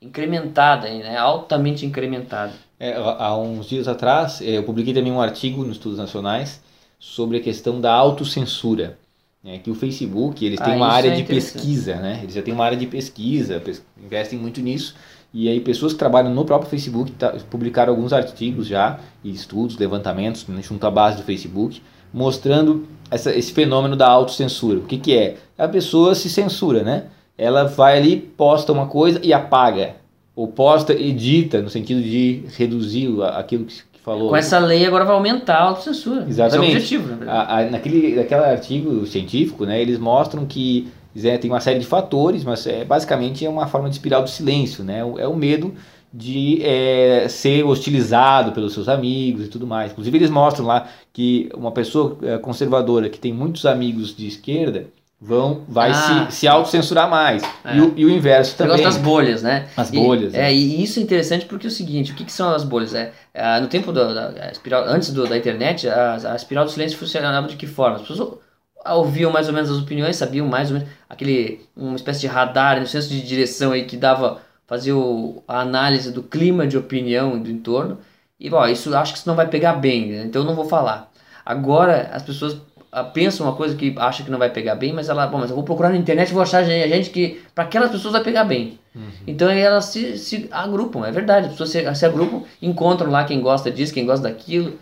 incrementada, 0.00 0.88
né, 0.88 1.16
altamente 1.18 1.86
incrementada. 1.86 2.52
É, 2.78 2.92
há 2.92 3.24
há 3.26 3.38
uns 3.38 3.66
dias 3.66 3.88
atrás, 3.88 4.40
eh, 4.42 4.58
eu 4.58 4.64
publiquei 4.64 4.92
também 4.92 5.10
um 5.12 5.20
artigo 5.20 5.62
nos 5.64 5.76
Estudos 5.78 5.98
Nacionais 5.98 6.60
sobre 6.98 7.38
a 7.38 7.40
questão 7.40 7.80
da 7.80 7.92
autocensura. 7.92 8.98
Né? 9.42 9.58
Que 9.58 9.70
o 9.70 9.74
Facebook, 9.74 10.44
eles 10.44 10.58
têm 10.60 10.74
Ah, 10.74 10.76
uma 10.76 10.88
área 10.88 11.08
é 11.10 11.14
de 11.14 11.22
pesquisa, 11.22 11.96
né? 11.96 12.20
Eles 12.22 12.34
já 12.34 12.42
têm 12.42 12.52
uma 12.52 12.64
área 12.64 12.76
de 12.76 12.86
pesquisa, 12.86 13.60
pes- 13.60 13.84
investem 14.04 14.38
muito 14.38 14.60
nisso. 14.60 14.94
E 15.32 15.48
aí 15.48 15.60
pessoas 15.60 15.92
que 15.92 15.98
trabalham 15.98 16.34
no 16.34 16.44
próprio 16.44 16.68
Facebook 16.70 17.12
tá- 17.12 17.34
publicaram 17.50 17.92
alguns 17.92 18.12
artigos 18.12 18.66
já, 18.66 18.98
e 19.22 19.30
estudos, 19.30 19.76
levantamentos, 19.76 20.46
né, 20.48 20.60
junto 20.62 20.84
à 20.86 20.90
base 20.90 21.18
do 21.18 21.22
Facebook, 21.22 21.80
mostrando 22.12 22.86
essa, 23.10 23.34
esse 23.34 23.52
fenômeno 23.52 23.94
da 23.94 24.08
autocensura. 24.08 24.78
O 24.78 24.82
que, 24.84 24.96
que 24.98 25.14
é? 25.16 25.36
A 25.58 25.68
pessoa 25.68 26.14
se 26.14 26.28
censura, 26.30 26.82
né? 26.82 27.04
Ela 27.38 27.64
vai 27.64 27.98
ali, 27.98 28.16
posta 28.16 28.72
uma 28.72 28.86
coisa 28.86 29.20
e 29.22 29.32
apaga. 29.32 29.96
Ou 30.34 30.48
posta, 30.48 30.92
edita, 30.92 31.60
no 31.62 31.68
sentido 31.70 32.02
de 32.02 32.42
reduzir 32.56 33.08
aquilo 33.34 33.64
que 33.66 33.74
falou. 34.06 34.30
Com 34.30 34.36
essa 34.36 34.58
lei 34.58 34.86
agora 34.86 35.04
vai 35.04 35.14
aumentar 35.14 35.56
a 35.56 35.62
autocensura. 35.64 36.24
Exatamente. 36.26 36.76
Esse 36.78 36.94
é 36.94 36.98
o 36.98 37.02
objetivo, 37.02 37.24
na. 37.26 37.32
A- 37.32 37.58
a- 37.58 37.70
naquele, 37.70 38.16
naquele 38.16 38.40
artigo 38.42 39.04
científico, 39.06 39.66
né, 39.66 39.82
eles 39.82 39.98
mostram 39.98 40.46
que 40.46 40.88
Zé, 41.18 41.36
tem 41.38 41.50
uma 41.50 41.60
série 41.60 41.78
de 41.78 41.86
fatores, 41.86 42.44
mas 42.44 42.66
é, 42.66 42.84
basicamente 42.84 43.44
é 43.44 43.48
uma 43.48 43.66
forma 43.66 43.88
de 43.88 43.94
espiral 43.96 44.22
do 44.22 44.28
silêncio, 44.30 44.84
né? 44.84 45.00
É 45.18 45.26
o 45.26 45.34
medo 45.36 45.74
de 46.12 46.60
é, 46.62 47.26
ser 47.28 47.64
hostilizado 47.64 48.52
pelos 48.52 48.72
seus 48.74 48.88
amigos 48.88 49.46
e 49.46 49.48
tudo 49.48 49.66
mais. 49.66 49.92
Inclusive 49.92 50.16
eles 50.18 50.30
mostram 50.30 50.66
lá 50.66 50.86
que 51.12 51.48
uma 51.56 51.72
pessoa 51.72 52.16
é, 52.22 52.38
conservadora 52.38 53.08
que 53.08 53.18
tem 53.18 53.32
muitos 53.32 53.64
amigos 53.66 54.14
de 54.16 54.26
esquerda 54.26 54.86
vão 55.20 55.62
vai 55.68 55.90
Ah. 55.92 56.26
se, 56.30 56.38
se 56.40 56.48
autocensurar 56.48 57.08
mais. 57.08 57.42
É. 57.64 57.76
E, 57.76 57.80
o, 57.80 57.92
e 57.96 58.04
o 58.04 58.10
inverso 58.10 58.56
também. 58.56 58.72
gosta 58.76 58.84
das 58.84 58.96
bolhas, 58.98 59.42
né? 59.42 59.66
As 59.76 59.90
E- 59.90 59.96
bolhas. 59.96 60.34
É, 60.34 60.52
e 60.52 60.82
isso 60.82 60.98
é 60.98 61.02
interessante 61.02 61.46
porque 61.46 61.66
é 61.66 61.70
o 61.70 61.72
seguinte, 61.72 62.12
o 62.12 62.14
que, 62.14 62.24
que 62.24 62.32
são 62.32 62.50
as 62.54 62.64
bolhas? 62.64 62.94
É, 62.94 63.12
ah, 63.34 63.60
no 63.60 63.66
tempo 63.66 63.92
da, 63.92 64.30
da- 64.30 64.50
espiral, 64.52 64.84
antes 64.86 65.10
do- 65.10 65.26
da 65.26 65.36
internet, 65.36 65.88
a, 65.88 66.32
a 66.32 66.36
espiral 66.36 66.64
do 66.64 66.70
silêncio 66.70 66.98
funcionava 66.98 67.48
de 67.48 67.56
que 67.56 67.66
forma? 67.66 67.96
As 67.96 68.02
pessoas 68.02 68.38
ouviam 68.84 69.32
mais 69.32 69.48
ou 69.48 69.54
menos 69.54 69.70
as 69.70 69.78
opiniões, 69.78 70.16
sabiam 70.16 70.46
mais 70.46 70.70
ou 70.70 70.74
menos 70.78 70.88
aquele 71.08 71.60
uma 71.76 71.96
espécie 71.96 72.20
de 72.20 72.26
radar, 72.26 72.78
no 72.78 72.86
senso 72.86 73.08
de 73.08 73.20
direção 73.22 73.72
aí 73.72 73.84
que 73.84 73.96
dava 73.96 74.40
fazia 74.66 74.96
o- 74.96 75.42
a 75.48 75.60
análise 75.60 76.12
do 76.12 76.22
clima 76.22 76.66
de 76.66 76.76
opinião 76.76 77.38
do 77.38 77.50
entorno. 77.50 77.98
E 78.38 78.50
bom, 78.50 78.66
isso 78.66 78.94
acho 78.94 79.12
que 79.12 79.18
isso 79.18 79.28
não 79.28 79.34
vai 79.36 79.46
pegar 79.48 79.72
bem, 79.74 80.08
né? 80.12 80.24
então 80.26 80.42
eu 80.42 80.46
não 80.46 80.54
vou 80.54 80.66
falar. 80.66 81.10
Agora 81.44 82.10
as 82.12 82.22
pessoas 82.22 82.58
ah, 82.98 83.04
pensam 83.04 83.46
uma 83.46 83.54
coisa 83.56 83.74
que 83.76 83.94
acha 83.98 84.22
que 84.24 84.30
não 84.30 84.38
vai 84.38 84.50
pegar 84.50 84.74
bem, 84.74 84.92
mas 84.92 85.08
ela, 85.08 85.26
bom, 85.26 85.38
mas 85.38 85.50
eu 85.50 85.56
vou 85.56 85.64
procurar 85.64 85.90
na 85.90 85.96
internet 85.96 86.30
e 86.30 86.34
vou 86.34 86.42
achar 86.42 86.62
gente, 86.64 86.88
gente 86.88 87.10
que 87.10 87.40
para 87.54 87.64
aquelas 87.64 87.90
pessoas 87.90 88.12
vai 88.12 88.22
pegar 88.24 88.44
bem. 88.44 88.78
Então 89.26 89.48
aí 89.48 89.60
elas 89.60 89.86
se, 89.86 90.16
se 90.18 90.48
agrupam, 90.50 91.04
é 91.06 91.12
verdade. 91.12 91.46
As 91.46 91.52
pessoas 91.52 91.70
se, 91.70 91.94
se 91.94 92.06
agrupam, 92.06 92.42
encontram 92.62 93.10
lá 93.10 93.24
quem 93.24 93.40
gosta 93.40 93.70
disso, 93.70 93.92
quem 93.94 94.06
gosta 94.06 94.28
daquilo. 94.28 94.78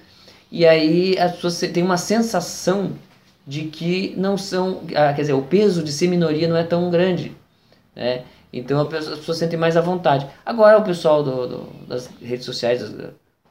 E 0.50 0.64
aí 0.66 1.18
as 1.18 1.32
pessoas 1.32 1.58
têm 1.58 1.82
uma 1.82 1.96
sensação 1.96 2.92
de 3.46 3.62
que 3.64 4.14
não 4.16 4.38
são. 4.38 4.82
ah, 4.94 5.12
quer 5.12 5.22
dizer, 5.22 5.32
o 5.34 5.42
peso 5.42 5.82
de 5.82 5.92
ser 5.92 6.06
minoria 6.08 6.46
não 6.48 6.56
é 6.56 6.62
tão 6.64 6.90
grande. 6.90 7.32
Né? 7.96 8.22
Então 8.52 8.80
a 8.80 8.86
pessoa- 8.86 9.14
as 9.14 9.18
pessoas 9.20 9.38
sentem 9.38 9.58
mais 9.58 9.76
à 9.76 9.80
vontade. 9.80 10.26
Agora 10.46 10.78
o 10.78 10.84
pessoal 10.84 11.22
do, 11.22 11.46
do- 11.48 11.86
das 11.88 12.08
redes 12.22 12.44
sociais, 12.46 12.82
os, 12.82 12.94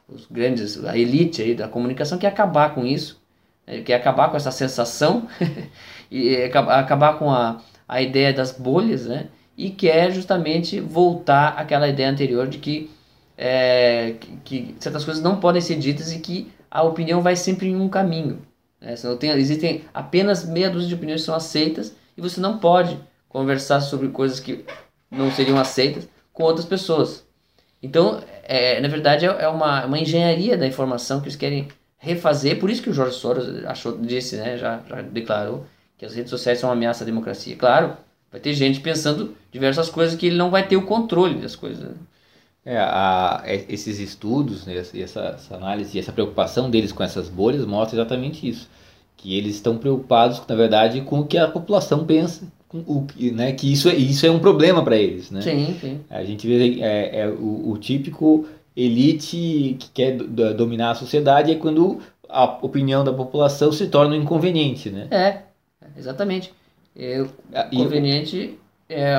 os 0.08 0.26
grandes, 0.30 0.82
a 0.84 0.96
elite 0.96 1.42
aí 1.42 1.54
da 1.54 1.68
comunicação 1.68 2.18
quer 2.18 2.28
acabar 2.28 2.74
com 2.74 2.84
isso, 2.86 3.22
né? 3.66 3.80
quer 3.82 3.94
acabar 3.94 4.30
com 4.30 4.36
essa 4.36 4.50
sensação 4.50 5.28
e 6.10 6.36
acabar, 6.36 6.78
acabar 6.78 7.18
com 7.18 7.30
a, 7.30 7.60
a 7.88 8.02
ideia 8.02 8.32
das 8.32 8.52
bolhas, 8.52 9.06
né? 9.06 9.28
E 9.56 9.70
quer 9.70 10.10
justamente 10.10 10.80
voltar 10.80 11.50
àquela 11.50 11.88
ideia 11.88 12.10
anterior 12.10 12.48
de 12.48 12.58
que, 12.58 12.90
é, 13.38 14.16
que, 14.44 14.74
certas 14.80 15.04
coisas 15.04 15.22
não 15.22 15.38
podem 15.38 15.62
ser 15.62 15.76
ditas 15.76 16.12
e 16.12 16.18
que 16.18 16.50
a 16.68 16.82
opinião 16.82 17.22
vai 17.22 17.36
sempre 17.36 17.68
em 17.68 17.76
um 17.76 17.88
caminho. 17.88 18.42
Né? 18.80 18.94
Tem, 19.18 19.30
existem 19.30 19.84
apenas 19.94 20.44
meia 20.44 20.68
dúzia 20.68 20.88
de 20.88 20.94
opiniões 20.94 21.20
que 21.20 21.26
são 21.26 21.36
aceitas 21.36 21.94
e 22.16 22.20
você 22.20 22.40
não 22.40 22.58
pode 22.58 22.98
conversar 23.28 23.80
sobre 23.80 24.08
coisas 24.08 24.40
que 24.40 24.64
não 25.08 25.30
seriam 25.30 25.56
aceitas 25.56 26.08
com 26.32 26.42
outras 26.42 26.66
pessoas. 26.66 27.24
Então, 27.80 28.20
é, 28.42 28.80
na 28.80 28.88
verdade, 28.88 29.24
é 29.24 29.28
é 29.28 29.48
uma, 29.48 29.86
uma 29.86 29.98
engenharia 29.98 30.56
da 30.56 30.66
informação 30.66 31.20
que 31.20 31.26
eles 31.26 31.36
querem 31.36 31.68
refazer. 32.04 32.58
Por 32.60 32.70
isso 32.70 32.82
que 32.82 32.90
o 32.90 32.92
Jorge 32.94 33.16
Soros 33.16 33.64
achou, 33.64 33.96
disse, 33.98 34.36
né, 34.36 34.56
já, 34.58 34.80
já 34.88 35.02
declarou 35.02 35.64
que 35.98 36.04
as 36.04 36.14
redes 36.14 36.30
sociais 36.30 36.58
são 36.58 36.68
uma 36.68 36.76
ameaça 36.76 37.04
à 37.04 37.06
democracia. 37.06 37.56
Claro, 37.56 37.96
vai 38.30 38.40
ter 38.40 38.52
gente 38.54 38.80
pensando 38.80 39.34
diversas 39.52 39.88
coisas 39.88 40.16
que 40.16 40.26
ele 40.26 40.36
não 40.36 40.50
vai 40.50 40.66
ter 40.66 40.76
o 40.76 40.82
controle 40.86 41.36
das 41.40 41.56
coisas. 41.56 41.82
né? 41.84 41.94
É, 42.66 42.78
a- 42.78 43.42
é- 43.44 43.64
esses 43.68 43.98
estudos, 43.98 44.64
né, 44.66 44.76
essa, 44.76 45.20
essa 45.20 45.54
análise 45.54 45.96
e 45.96 46.00
essa 46.00 46.12
preocupação 46.12 46.70
deles 46.70 46.92
com 46.92 47.02
essas 47.02 47.28
bolhas 47.28 47.64
mostra 47.66 47.96
exatamente 47.98 48.48
isso. 48.48 48.68
Que 49.16 49.36
eles 49.38 49.56
estão 49.56 49.76
preocupados, 49.78 50.42
na 50.48 50.54
verdade, 50.54 51.00
com 51.02 51.20
o 51.20 51.26
que 51.26 51.36
a 51.38 51.46
população 51.48 52.04
pensa, 52.06 52.46
o, 52.72 53.02
que- 53.06 53.30
né, 53.30 53.52
que 53.52 53.70
isso 53.72 53.88
é, 53.88 53.94
isso 53.94 54.26
é 54.26 54.30
um 54.30 54.38
problema 54.40 54.82
para 54.82 54.96
eles. 54.96 55.30
Né? 55.30 55.40
Sim, 55.42 55.76
sim. 55.80 56.00
A 56.10 56.24
gente 56.24 56.46
vê 56.46 56.80
é, 56.80 57.20
é 57.20 57.28
o, 57.28 57.70
o 57.70 57.78
típico 57.78 58.46
elite 58.76 59.76
que 59.78 59.88
quer 59.92 60.16
do- 60.16 60.26
do- 60.26 60.54
dominar 60.54 60.90
a 60.92 60.94
sociedade 60.94 61.50
é 61.52 61.54
quando 61.56 62.00
a 62.28 62.44
opinião 62.62 63.04
da 63.04 63.12
população 63.12 63.70
se 63.72 63.86
torna 63.88 64.14
um 64.16 64.20
inconveniente. 64.22 64.90
Né? 64.90 65.06
É, 65.10 65.38
exatamente. 65.96 66.52
É, 66.96 67.20
E- 67.20 67.76
Inconveniente 67.76 68.58
é, 68.88 69.12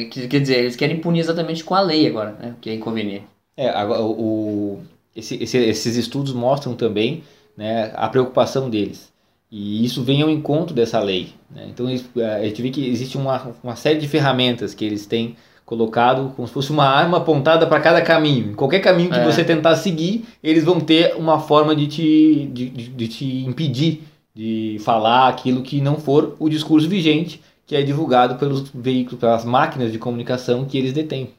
é, 0.00 0.04
que- 0.04 0.28
quer 0.28 0.40
dizer, 0.40 0.58
eles 0.58 0.76
querem 0.76 0.98
punir 1.00 1.20
exatamente 1.20 1.62
com 1.64 1.74
a 1.74 1.80
lei 1.80 2.06
agora, 2.06 2.32
né? 2.40 2.54
Que 2.60 2.70
é 2.70 2.74
inconveniente. 2.74 3.24
É, 3.56 3.68
agora, 3.68 4.02
o, 4.02 4.80
esse- 5.14 5.42
esse- 5.42 5.58
esses 5.58 5.96
estudos 5.96 6.32
mostram 6.32 6.74
também 6.74 7.22
né, 7.56 7.92
a 7.94 8.08
preocupação 8.08 8.70
deles. 8.70 9.10
E 9.50 9.84
isso 9.84 10.02
vem 10.02 10.22
ao 10.22 10.30
encontro 10.30 10.74
dessa 10.74 10.98
lei. 11.00 11.34
né? 11.50 11.66
Então 11.68 11.86
a 11.86 11.90
gente 11.90 12.62
vê 12.62 12.70
que 12.70 12.88
existe 12.88 13.18
uma, 13.18 13.54
uma 13.62 13.76
série 13.76 13.98
de 13.98 14.08
ferramentas 14.08 14.72
que 14.72 14.84
eles 14.84 15.04
têm 15.06 15.36
colocado 15.70 16.32
como 16.34 16.48
se 16.48 16.52
fosse 16.52 16.70
uma 16.72 16.84
arma 16.84 17.18
apontada 17.18 17.64
para 17.64 17.80
cada 17.80 18.02
caminho. 18.02 18.50
Em 18.50 18.54
qualquer 18.54 18.80
caminho 18.80 19.08
que 19.10 19.16
É. 19.20 19.24
você 19.24 19.44
tentar 19.44 19.76
seguir, 19.76 20.24
eles 20.42 20.64
vão 20.64 20.80
ter 20.80 21.14
uma 21.14 21.38
forma 21.38 21.76
de 21.76 21.86
te, 21.86 22.50
de, 22.52 22.68
de- 22.68 22.88
de 22.88 23.08
te 23.08 23.44
impedir 23.46 24.02
de 24.34 24.78
falar 24.80 25.28
aquilo 25.28 25.62
que 25.62 25.80
não 25.80 25.96
for 25.96 26.34
o 26.40 26.48
discurso 26.48 26.88
vigente 26.88 27.40
que 27.66 27.76
é 27.76 27.82
divulgado 27.82 28.34
pelos 28.34 28.68
veículos, 28.74 29.20
pelas 29.20 29.44
máquinas 29.44 29.92
de 29.92 29.98
comunicação 29.98 30.64
que 30.64 30.76
eles 30.76 30.92
detêm. 30.92 31.30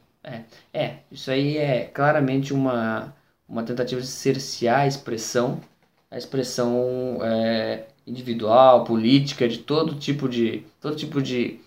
É, 0.72 0.94
isso 1.10 1.30
aí 1.30 1.58
é 1.58 1.90
claramente 1.92 2.54
uma, 2.54 3.12
uma 3.46 3.62
tentativa 3.62 4.00
de 4.00 4.06
cercear 4.06 4.80
a 4.80 4.86
expressão, 4.86 5.60
a 6.10 6.16
expressão 6.16 7.18
é, 7.22 7.82
individual, 8.06 8.84
política, 8.84 9.46
de 9.46 9.58
todo 9.58 9.94
tipo 9.96 10.26
de, 10.28 10.62
todo 10.80 10.96
tipo 10.96 11.20
de 11.20 11.58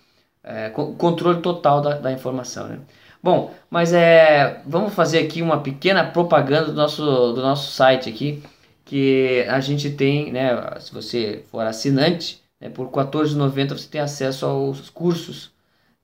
é, 0.46 0.70
co- 0.70 0.94
controle 0.94 1.42
total 1.42 1.80
da, 1.82 1.98
da 1.98 2.12
informação, 2.12 2.68
né? 2.68 2.80
Bom, 3.22 3.52
mas 3.70 3.92
é, 3.92 4.62
vamos 4.66 4.94
fazer 4.94 5.18
aqui 5.20 5.42
uma 5.42 5.60
pequena 5.60 6.04
propaganda 6.04 6.66
do 6.66 6.74
nosso, 6.74 7.02
do 7.32 7.42
nosso 7.42 7.72
site 7.72 8.08
aqui, 8.08 8.42
que 8.84 9.44
a 9.48 9.60
gente 9.60 9.90
tem, 9.90 10.32
né, 10.32 10.50
se 10.80 10.92
você 10.94 11.44
for 11.50 11.66
assinante, 11.66 12.40
né, 12.60 12.68
por 12.70 12.86
R$ 12.86 12.92
14,90 12.92 13.76
você 13.76 13.88
tem 13.88 14.00
acesso 14.00 14.46
aos 14.46 14.90
cursos 14.90 15.50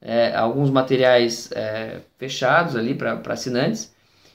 é, 0.01 0.35
alguns 0.35 0.71
materiais 0.71 1.51
é, 1.53 2.01
fechados 2.19 2.77
ali 2.77 2.95
para 2.95 3.21
assinantes 3.33 3.95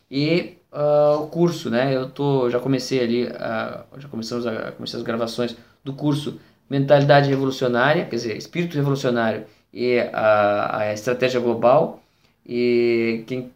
e 0.09 0.57
ah, 0.71 1.17
o 1.19 1.27
curso, 1.27 1.69
né? 1.69 1.95
Eu 1.95 2.09
tô, 2.09 2.49
já 2.49 2.59
comecei 2.59 3.01
ali, 3.01 3.25
já 3.25 4.07
começamos 4.09 4.45
a 4.47 4.71
comecei 4.73 4.97
as 4.99 5.03
gravações 5.05 5.55
do 5.83 5.93
curso 5.93 6.39
Mentalidade 6.69 7.29
Revolucionária, 7.29 8.05
quer 8.05 8.15
dizer, 8.17 8.37
Espírito 8.37 8.75
Revolucionário 8.75 9.45
e 9.73 9.99
a, 10.13 10.79
a 10.79 10.93
Estratégia 10.93 11.39
Global. 11.39 12.01
E 12.45 13.23
quem 13.27 13.51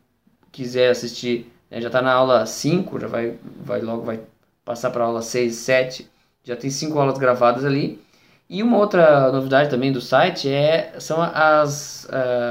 quiser 0.51 0.89
assistir 0.89 1.51
né? 1.69 1.79
já 1.79 1.87
está 1.87 2.01
na 2.01 2.11
aula 2.11 2.45
5, 2.45 2.99
já 2.99 3.07
vai, 3.07 3.35
vai 3.63 3.81
logo 3.81 4.03
vai 4.03 4.19
passar 4.65 4.91
para 4.91 5.03
a 5.03 5.07
aula 5.07 5.21
6 5.21 5.53
e 5.53 5.55
7, 5.55 6.07
já 6.43 6.55
tem 6.55 6.69
cinco 6.69 6.99
aulas 6.99 7.17
gravadas 7.17 7.63
ali. 7.63 7.99
E 8.49 8.61
uma 8.61 8.77
outra 8.77 9.31
novidade 9.31 9.69
também 9.69 9.93
do 9.93 10.01
site 10.01 10.49
é, 10.49 10.93
são 10.99 11.21
as, 11.21 12.05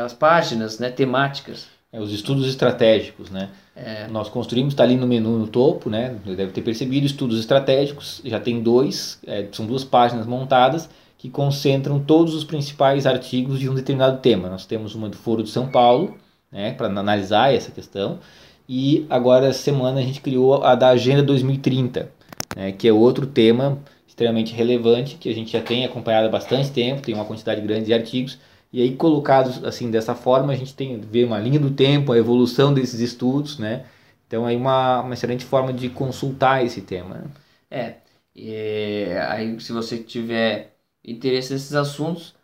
as 0.05 0.15
páginas 0.15 0.79
né, 0.79 0.89
temáticas. 0.89 1.67
É, 1.93 2.01
os 2.01 2.11
estudos 2.11 2.49
estratégicos, 2.49 3.31
né? 3.31 3.51
É. 3.77 4.07
Nós 4.09 4.29
construímos, 4.29 4.73
está 4.73 4.83
ali 4.83 4.97
no 4.97 5.07
menu 5.07 5.39
no 5.39 5.47
topo, 5.47 5.91
né? 5.91 6.17
Você 6.25 6.37
deve 6.37 6.53
ter 6.53 6.63
percebido, 6.63 7.05
estudos 7.05 7.39
estratégicos, 7.39 8.23
já 8.25 8.41
tem 8.41 8.63
dois, 8.63 9.19
é, 9.27 9.47
são 9.53 9.67
duas 9.67 9.85
páginas 9.85 10.25
montadas 10.27 10.89
que 11.21 11.29
concentram 11.29 12.01
todos 12.01 12.35
os 12.35 12.45
principais 12.45 13.05
artigos 13.05 13.61
de 13.61 13.69
um 13.69 13.75
determinado 13.75 14.23
tema. 14.23 14.49
Nós 14.49 14.65
temos 14.65 14.95
uma 14.95 15.07
do 15.07 15.19
Foro 15.19 15.43
de 15.43 15.51
São 15.51 15.69
Paulo, 15.69 16.17
né, 16.51 16.73
para 16.73 16.87
analisar 16.87 17.55
essa 17.55 17.71
questão, 17.71 18.19
e 18.67 19.07
agora 19.11 19.49
essa 19.49 19.59
semana 19.59 20.01
a 20.01 20.03
gente 20.03 20.23
criou 20.23 20.65
a 20.65 20.75
da 20.75 20.89
Agenda 20.89 21.23
2030, 21.23 22.11
né, 22.57 22.73
que 22.73 22.89
é 22.89 22.93
outro 22.93 23.27
tema 23.27 23.79
extremamente 24.09 24.55
relevante 24.55 25.17
que 25.17 25.29
a 25.29 25.35
gente 25.35 25.53
já 25.53 25.61
tem 25.61 25.85
acompanhado 25.85 26.27
há 26.27 26.31
bastante 26.31 26.71
tempo, 26.71 27.03
tem 27.03 27.15
uma 27.15 27.27
quantidade 27.27 27.61
grande 27.61 27.85
de 27.85 27.93
artigos, 27.93 28.39
e 28.73 28.81
aí 28.81 28.97
colocados 28.97 29.63
assim 29.63 29.91
dessa 29.91 30.15
forma 30.15 30.55
a 30.55 30.57
gente 30.57 30.73
tem 30.73 30.99
ver 31.01 31.27
uma 31.27 31.39
linha 31.39 31.61
do 31.61 31.71
tempo, 31.71 32.13
a 32.13 32.19
evolução 32.19 32.73
desses 32.73 32.99
estudos, 32.99 33.59
né? 33.59 33.85
Então 34.27 34.47
aí 34.47 34.57
uma, 34.57 35.03
uma 35.03 35.13
excelente 35.13 35.45
forma 35.45 35.71
de 35.71 35.91
consultar 35.91 36.65
esse 36.65 36.81
tema. 36.81 37.17
Né? 37.17 37.25
É, 37.71 37.95
e, 38.35 39.05
aí 39.29 39.61
se 39.61 39.71
você 39.71 39.99
tiver 39.99 40.80
interesse 41.11 41.53
nesses 41.53 41.75
assuntos, 41.75 42.35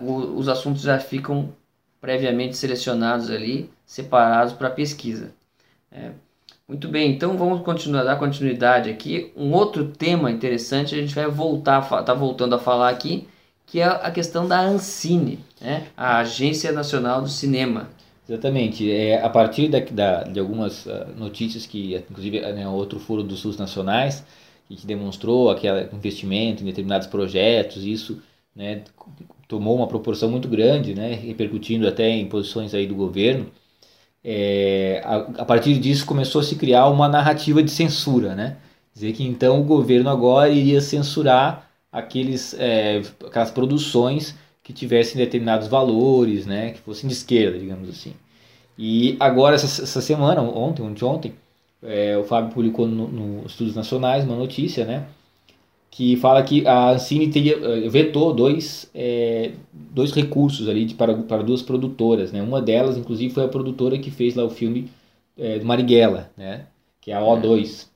o, 0.00 0.38
os 0.38 0.48
assuntos 0.48 0.82
já 0.82 0.98
ficam 0.98 1.50
previamente 2.00 2.56
selecionados 2.56 3.30
ali, 3.30 3.70
separados 3.86 4.52
para 4.52 4.70
pesquisa. 4.70 5.32
É. 5.90 6.10
Muito 6.68 6.86
bem, 6.86 7.10
então 7.12 7.36
vamos 7.38 7.62
continuar 7.62 8.04
dar 8.04 8.16
continuidade 8.16 8.90
aqui. 8.90 9.32
Um 9.34 9.52
outro 9.54 9.86
tema 9.86 10.30
interessante 10.30 10.94
a 10.94 10.98
gente 10.98 11.14
vai 11.14 11.26
voltar, 11.26 11.80
tá 12.04 12.12
voltando 12.12 12.54
a 12.54 12.58
falar 12.58 12.90
aqui, 12.90 13.26
que 13.66 13.80
é 13.80 13.84
a 13.86 14.10
questão 14.10 14.46
da 14.46 14.60
Ancine, 14.60 15.40
né? 15.60 15.86
a 15.96 16.18
Agência 16.18 16.70
Nacional 16.70 17.22
do 17.22 17.28
Cinema. 17.28 17.88
Exatamente. 18.28 18.90
É, 18.90 19.22
a 19.22 19.30
partir 19.30 19.68
da, 19.68 19.80
da, 19.80 20.24
de 20.24 20.38
algumas 20.38 20.84
uh, 20.84 21.06
notícias 21.16 21.64
que, 21.64 21.96
inclusive, 22.10 22.40
né, 22.52 22.68
outro 22.68 22.98
foro 22.98 23.22
dos 23.22 23.40
SUS 23.40 23.56
nacionais, 23.56 24.22
que 24.76 24.86
demonstrou 24.86 25.50
aquele 25.50 25.88
investimento 25.92 26.62
em 26.62 26.66
determinados 26.66 27.06
projetos, 27.06 27.84
isso 27.84 28.20
né, 28.54 28.82
tomou 29.46 29.76
uma 29.76 29.86
proporção 29.86 30.30
muito 30.30 30.48
grande, 30.48 30.94
né, 30.94 31.14
repercutindo 31.14 31.88
até 31.88 32.08
em 32.08 32.26
posições 32.26 32.74
aí 32.74 32.86
do 32.86 32.94
governo. 32.94 33.46
É, 34.22 35.00
a, 35.04 35.16
a, 35.42 35.44
partir 35.44 35.78
disso 35.78 36.04
começou 36.04 36.40
a 36.40 36.44
se 36.44 36.56
criar 36.56 36.88
uma 36.88 37.08
narrativa 37.08 37.62
de 37.62 37.70
censura, 37.70 38.34
né? 38.34 38.56
Dizer 38.92 39.12
que 39.12 39.24
então 39.24 39.60
o 39.60 39.64
governo 39.64 40.10
agora 40.10 40.50
iria 40.50 40.80
censurar 40.80 41.70
aqueles, 41.90 42.54
é, 42.58 43.00
aquelas 43.26 43.50
produções 43.50 44.34
que 44.62 44.72
tivessem 44.72 45.16
determinados 45.16 45.68
valores, 45.68 46.44
né, 46.44 46.72
que 46.72 46.80
fossem 46.80 47.08
de 47.08 47.14
esquerda, 47.14 47.58
digamos 47.58 47.88
assim. 47.88 48.12
E 48.76 49.16
agora 49.18 49.54
essa, 49.54 49.82
essa 49.82 50.00
semana, 50.00 50.42
ontem, 50.42 50.82
ontem, 50.82 51.04
ontem 51.04 51.34
é, 51.82 52.16
o 52.16 52.24
Fábio 52.24 52.52
publicou 52.52 52.86
no, 52.86 53.08
no, 53.08 53.46
Estudos 53.46 53.74
Nacionais 53.74 54.24
uma 54.24 54.36
notícia, 54.36 54.84
né? 54.84 55.06
Que 55.90 56.16
fala 56.16 56.42
que 56.42 56.66
a 56.66 56.90
Ancine 56.90 57.28
teria, 57.28 57.56
eh, 57.56 57.88
vetou 57.88 58.34
dois, 58.34 58.90
é, 58.94 59.52
dois 59.72 60.12
recursos 60.12 60.68
ali 60.68 60.84
de, 60.84 60.94
para, 60.94 61.14
para 61.14 61.42
duas 61.42 61.62
produtoras, 61.62 62.30
né? 62.30 62.42
Uma 62.42 62.60
delas, 62.60 62.96
inclusive, 62.96 63.32
foi 63.32 63.44
a 63.44 63.48
produtora 63.48 63.98
que 63.98 64.10
fez 64.10 64.34
lá 64.34 64.44
o 64.44 64.50
filme 64.50 64.90
é, 65.36 65.58
do 65.58 65.66
Marighella, 65.66 66.30
né? 66.36 66.66
Que 67.00 67.10
é 67.10 67.14
a 67.14 67.20
O2. 67.20 67.86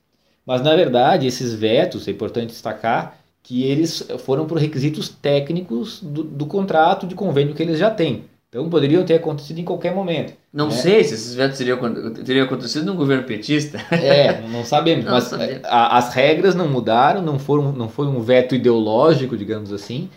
Mas, 0.45 0.61
na 0.61 0.75
verdade, 0.75 1.27
esses 1.27 1.53
vetos, 1.53 2.07
é 2.07 2.11
importante 2.11 2.47
destacar, 2.47 3.19
que 3.43 3.63
eles 3.63 4.07
foram 4.19 4.45
por 4.47 4.57
requisitos 4.57 5.09
técnicos 5.09 6.01
do, 6.01 6.23
do 6.23 6.45
contrato 6.45 7.05
de 7.05 7.15
convênio 7.15 7.53
que 7.53 7.61
eles 7.61 7.77
já 7.77 7.91
têm. 7.91 8.23
Então 8.53 8.69
poderiam 8.69 9.03
ter 9.03 9.15
acontecido 9.15 9.57
em 9.57 9.63
qualquer 9.63 9.95
momento. 9.95 10.33
Não 10.53 10.67
né? 10.67 10.73
sei 10.73 11.03
se 11.03 11.15
esses 11.15 11.33
vetos 11.33 11.57
teriam, 11.57 11.79
teriam 12.23 12.45
acontecido 12.45 12.85
no 12.85 12.93
governo 12.93 13.23
petista. 13.23 13.79
É, 13.91 14.41
não 14.47 14.63
sabemos. 14.63 15.05
não 15.05 15.11
mas 15.11 15.23
sabemos. 15.23 15.61
A, 15.63 15.97
as 15.97 16.13
regras 16.13 16.53
não 16.53 16.67
mudaram, 16.67 17.19
não, 17.19 17.39
foram, 17.39 17.71
não 17.71 17.89
foi 17.89 18.05
um 18.05 18.21
veto 18.21 18.53
ideológico, 18.53 19.35
digamos 19.35 19.73
assim. 19.73 20.07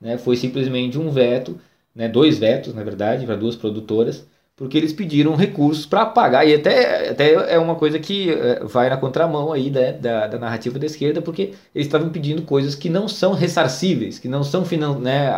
Né? 0.00 0.18
Foi 0.18 0.34
simplesmente 0.34 0.98
um 0.98 1.08
veto, 1.08 1.56
né? 1.94 2.08
dois 2.08 2.36
vetos, 2.36 2.74
na 2.74 2.82
verdade, 2.82 3.26
para 3.26 3.36
duas 3.36 3.54
produtoras, 3.54 4.26
porque 4.56 4.76
eles 4.76 4.92
pediram 4.92 5.36
recursos 5.36 5.86
para 5.86 6.04
pagar. 6.04 6.44
E 6.44 6.52
até, 6.52 7.10
até 7.10 7.54
é 7.54 7.60
uma 7.60 7.76
coisa 7.76 8.00
que 8.00 8.28
é, 8.28 8.64
vai 8.64 8.90
na 8.90 8.96
contramão 8.96 9.52
aí 9.52 9.70
né? 9.70 9.92
da, 9.92 10.26
da 10.26 10.38
narrativa 10.40 10.80
da 10.80 10.86
esquerda, 10.86 11.22
porque 11.22 11.52
eles 11.72 11.86
estavam 11.86 12.08
pedindo 12.08 12.42
coisas 12.42 12.74
que 12.74 12.90
não 12.90 13.06
são 13.06 13.34
ressarcíveis, 13.34 14.18
que 14.18 14.26
não 14.26 14.42
são 14.42 14.64
né, 15.00 15.32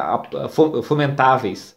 fomentáveis 0.83 1.77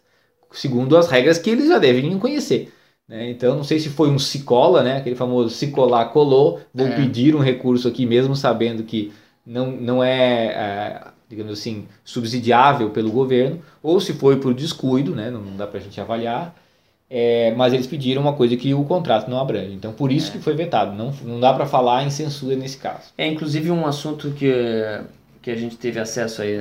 segundo 0.52 0.96
as 0.96 1.08
regras 1.08 1.38
que 1.38 1.50
eles 1.50 1.68
já 1.68 1.78
devem 1.78 2.18
conhecer. 2.18 2.72
Né? 3.08 3.30
Então, 3.30 3.56
não 3.56 3.64
sei 3.64 3.80
se 3.80 3.88
foi 3.88 4.08
um 4.08 4.18
Cicola, 4.18 4.82
né? 4.82 4.98
aquele 4.98 5.16
famoso 5.16 5.50
Cicolar 5.50 6.10
colou, 6.10 6.60
vou 6.72 6.86
é. 6.86 6.96
pedir 6.96 7.34
um 7.34 7.40
recurso 7.40 7.88
aqui 7.88 8.06
mesmo 8.06 8.36
sabendo 8.36 8.84
que 8.84 9.12
não, 9.44 9.70
não 9.72 10.04
é, 10.04 10.46
é, 10.46 11.00
digamos 11.28 11.52
assim, 11.52 11.88
subsidiável 12.04 12.90
pelo 12.90 13.10
governo, 13.10 13.60
ou 13.82 14.00
se 14.00 14.12
foi 14.12 14.36
por 14.36 14.54
descuido, 14.54 15.14
né? 15.14 15.30
não, 15.30 15.40
não 15.40 15.56
dá 15.56 15.66
para 15.66 15.80
a 15.80 15.82
gente 15.82 16.00
avaliar, 16.00 16.54
é, 17.10 17.52
mas 17.56 17.72
eles 17.72 17.88
pediram 17.88 18.22
uma 18.22 18.34
coisa 18.34 18.56
que 18.56 18.72
o 18.72 18.84
contrato 18.84 19.28
não 19.28 19.40
abrange. 19.40 19.74
Então, 19.74 19.92
por 19.92 20.12
isso 20.12 20.30
é. 20.30 20.32
que 20.34 20.38
foi 20.38 20.54
vetado. 20.54 20.94
Não, 20.94 21.12
não 21.24 21.40
dá 21.40 21.52
para 21.52 21.66
falar 21.66 22.04
em 22.04 22.10
censura 22.10 22.54
nesse 22.54 22.76
caso. 22.76 23.10
É, 23.18 23.26
inclusive, 23.26 23.72
um 23.72 23.84
assunto 23.84 24.30
que 24.30 24.48
que 25.42 25.50
a 25.50 25.56
gente 25.56 25.76
teve 25.76 25.98
acesso 25.98 26.42
aí 26.42 26.58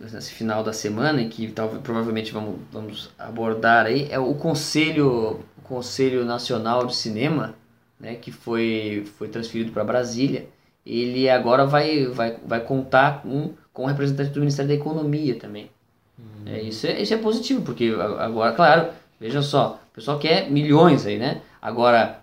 nesse 0.00 0.32
final 0.32 0.64
da 0.64 0.72
semana 0.72 1.20
e 1.20 1.28
que 1.28 1.48
talvez 1.48 1.82
provavelmente 1.82 2.32
vamos, 2.32 2.58
vamos 2.72 3.10
abordar 3.18 3.86
aí 3.86 4.08
é 4.10 4.18
o 4.18 4.34
Conselho 4.34 5.40
o 5.58 5.62
Conselho 5.62 6.24
Nacional 6.24 6.86
de 6.86 6.96
Cinema, 6.96 7.54
né, 7.98 8.14
que 8.14 8.32
foi 8.32 9.04
foi 9.18 9.28
transferido 9.28 9.70
para 9.72 9.84
Brasília. 9.84 10.46
Ele 10.84 11.28
agora 11.28 11.66
vai 11.66 12.06
vai, 12.06 12.36
vai 12.44 12.60
contar 12.60 13.22
com 13.22 13.52
com 13.72 13.86
representante 13.86 14.30
do 14.30 14.40
Ministério 14.40 14.68
da 14.68 14.74
Economia 14.74 15.38
também. 15.38 15.70
Hum. 16.18 16.44
É, 16.46 16.60
isso, 16.62 16.86
é, 16.86 17.00
isso 17.00 17.14
é 17.14 17.16
positivo, 17.16 17.62
porque 17.62 17.94
agora, 18.18 18.52
claro, 18.52 18.88
veja 19.18 19.42
só, 19.42 19.80
o 19.90 19.94
pessoal 19.94 20.18
quer 20.18 20.50
milhões 20.50 21.06
aí, 21.06 21.18
né? 21.18 21.40
Agora, 21.62 22.20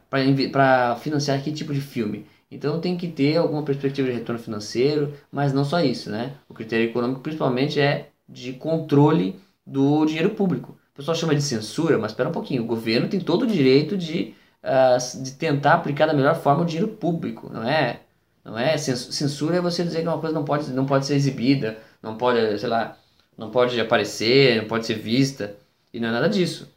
para 0.52 0.96
financiar 0.98 1.42
que 1.42 1.52
tipo 1.52 1.74
de 1.74 1.82
filme? 1.82 2.26
Então 2.50 2.80
tem 2.80 2.98
que 2.98 3.08
ter 3.08 3.38
alguma 3.38 3.64
perspectiva 3.64 4.08
de 4.08 4.14
retorno 4.14 4.42
financeiro, 4.42 5.14
mas 5.32 5.54
não 5.54 5.66
só 5.66 5.82
isso, 5.82 6.10
né? 6.10 6.36
O 6.48 6.54
critério 6.54 6.86
econômico 6.90 7.22
principalmente 7.22 7.80
é 7.80 8.10
de 8.28 8.54
controle 8.54 9.40
do 9.66 10.06
dinheiro 10.06 10.30
público. 10.32 10.78
O 10.94 10.98
pessoal 10.98 11.16
chama 11.16 11.36
de 11.36 11.42
censura, 11.42 11.98
mas 11.98 12.12
espera 12.12 12.30
um 12.30 12.32
pouquinho, 12.32 12.64
o 12.64 12.66
governo 12.66 13.10
tem 13.10 13.20
todo 13.20 13.44
o 13.44 13.48
direito 13.48 13.98
de, 13.98 14.34
uh, 14.64 15.24
de 15.24 15.32
tentar 15.34 15.74
aplicar 15.74 16.08
da 16.08 16.14
melhor 16.14 16.36
forma 16.36 16.64
o 16.64 16.66
dinheiro 16.66 16.88
público, 16.88 17.52
não 17.52 17.64
é? 17.64 18.02
Não 18.44 18.58
é 18.58 18.78
censura 18.78 19.58
é 19.58 19.62
você 19.62 19.84
dizer 19.84 20.02
que 20.02 20.08
uma 20.08 20.20
coisa 20.20 20.34
não 20.34 20.46
pode, 20.46 20.72
não 20.72 20.86
pode 20.86 21.06
ser 21.06 21.16
exibida, 21.16 21.78
não 22.02 22.16
pode, 22.18 22.58
sei 22.58 22.70
lá, 22.70 22.98
não 23.38 23.52
pode 23.52 23.80
aparecer, 23.80 24.62
não 24.62 24.68
pode 24.70 24.86
ser 24.86 24.96
vista, 24.96 25.56
e 25.94 26.00
não 26.00 26.08
é 26.08 26.12
nada 26.12 26.30
disso. 26.30 26.72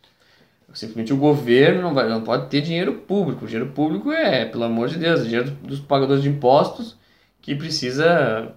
Simplesmente 0.73 1.13
o 1.13 1.17
governo 1.17 1.83
não, 1.83 1.95
vai, 1.95 2.09
não 2.09 2.23
pode 2.23 2.49
ter 2.49 2.61
dinheiro 2.61 2.95
público. 2.95 3.45
O 3.45 3.49
dinheiro 3.49 3.73
público 3.73 4.13
é, 4.13 4.45
pelo 4.45 4.65
amor 4.65 4.89
de 4.89 4.99
Deus, 4.99 5.25
dinheiro 5.25 5.51
dos 5.63 5.81
pagadores 5.81 6.23
de 6.23 6.29
impostos 6.29 6.97
que 7.41 7.55
precisa 7.55 8.55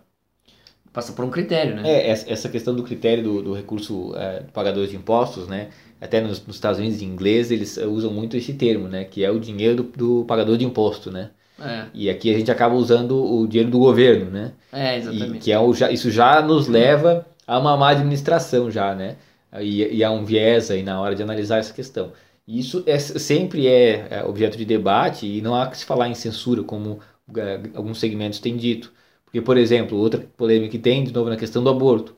passar 0.91 1.13
por 1.13 1.25
um 1.25 1.31
critério, 1.31 1.75
né? 1.75 1.81
É, 1.89 2.09
essa 2.09 2.47
questão 2.47 2.75
do 2.75 2.83
critério 2.83 3.23
do, 3.23 3.41
do 3.41 3.53
recurso 3.53 4.13
é, 4.15 4.41
do 4.41 4.51
pagador 4.51 4.85
de 4.85 4.95
impostos, 4.95 5.47
né? 5.47 5.69
Até 5.99 6.21
nos, 6.21 6.45
nos, 6.45 6.55
Estados 6.55 6.79
Unidos, 6.79 7.01
em 7.01 7.05
inglês, 7.05 7.49
eles 7.49 7.77
usam 7.77 8.11
muito 8.11 8.37
esse 8.37 8.53
termo, 8.53 8.87
né? 8.87 9.03
Que 9.03 9.23
é 9.23 9.31
o 9.31 9.39
dinheiro 9.39 9.77
do, 9.77 9.83
do 9.83 10.25
pagador 10.25 10.57
de 10.57 10.65
imposto, 10.65 11.11
né? 11.11 11.31
É. 11.59 11.85
E 11.93 12.09
aqui 12.09 12.33
a 12.33 12.37
gente 12.37 12.51
acaba 12.51 12.75
usando 12.75 13.15
o 13.15 13.47
dinheiro 13.47 13.71
do 13.71 13.79
governo, 13.79 14.29
né? 14.29 14.51
É, 14.71 14.97
exatamente. 14.97 15.37
E, 15.37 15.39
que 15.39 15.51
é 15.51 15.59
o, 15.59 15.73
já, 15.73 15.89
isso 15.91 16.11
já 16.11 16.41
nos 16.41 16.67
leva 16.67 17.25
a 17.47 17.57
uma 17.57 17.75
má 17.75 17.89
administração 17.89 18.69
já, 18.69 18.93
né? 18.93 19.15
E, 19.61 19.97
e 19.97 20.03
há 20.03 20.11
um 20.11 20.25
viés 20.25 20.71
aí 20.71 20.83
na 20.83 20.99
hora 20.99 21.15
de 21.15 21.23
analisar 21.23 21.59
essa 21.59 21.73
questão. 21.73 22.11
Isso 22.47 22.83
é, 22.85 22.97
sempre 22.99 23.67
é, 23.67 24.07
é 24.09 24.23
objeto 24.25 24.57
de 24.57 24.65
debate 24.65 25.25
e 25.25 25.41
não 25.41 25.55
há 25.55 25.67
que 25.67 25.77
se 25.77 25.85
falar 25.85 26.09
em 26.09 26.15
censura, 26.15 26.63
como 26.63 26.99
é, 27.37 27.59
alguns 27.73 27.99
segmentos 27.99 28.39
têm 28.39 28.57
dito. 28.57 28.91
Porque, 29.25 29.41
por 29.41 29.57
exemplo, 29.57 29.97
outra 29.97 30.19
polêmica 30.37 30.71
que 30.71 30.79
tem, 30.79 31.03
de 31.03 31.13
novo, 31.13 31.29
na 31.29 31.37
questão 31.37 31.63
do 31.63 31.69
aborto. 31.69 32.15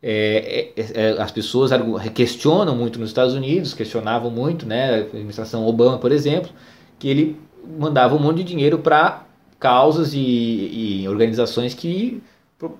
É, 0.00 0.72
é, 0.76 0.84
é, 0.94 1.22
as 1.22 1.32
pessoas 1.32 1.70
questionam 2.14 2.76
muito 2.76 3.00
nos 3.00 3.10
Estados 3.10 3.34
Unidos, 3.34 3.74
questionavam 3.74 4.30
muito, 4.30 4.64
né, 4.64 4.94
a 4.94 4.96
administração 4.98 5.66
Obama, 5.66 5.98
por 5.98 6.12
exemplo, 6.12 6.50
que 6.98 7.08
ele 7.08 7.36
mandava 7.78 8.14
um 8.14 8.20
monte 8.20 8.38
de 8.38 8.44
dinheiro 8.44 8.78
para 8.78 9.26
causas 9.58 10.14
e, 10.14 11.00
e, 11.02 11.08
organizações 11.08 11.74
que 11.74 12.22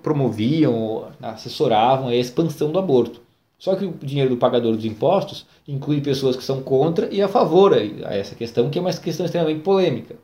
promoviam, 0.01 1.11
assessoravam 1.21 2.07
a 2.07 2.15
expansão 2.15 2.71
do 2.71 2.79
aborto. 2.79 3.21
Só 3.59 3.75
que 3.75 3.85
o 3.85 3.93
dinheiro 4.01 4.29
do 4.29 4.37
pagador 4.37 4.73
dos 4.73 4.85
impostos 4.85 5.45
inclui 5.67 5.99
pessoas 5.99 6.37
que 6.37 6.43
são 6.43 6.61
contra 6.61 7.13
e 7.13 7.21
a 7.21 7.27
favor 7.27 7.73
a 7.73 8.15
essa 8.15 8.33
questão, 8.33 8.69
que 8.69 8.79
é 8.79 8.81
uma 8.81 8.93
questão 8.93 9.25
extremamente 9.25 9.59
polêmica. 9.59 10.15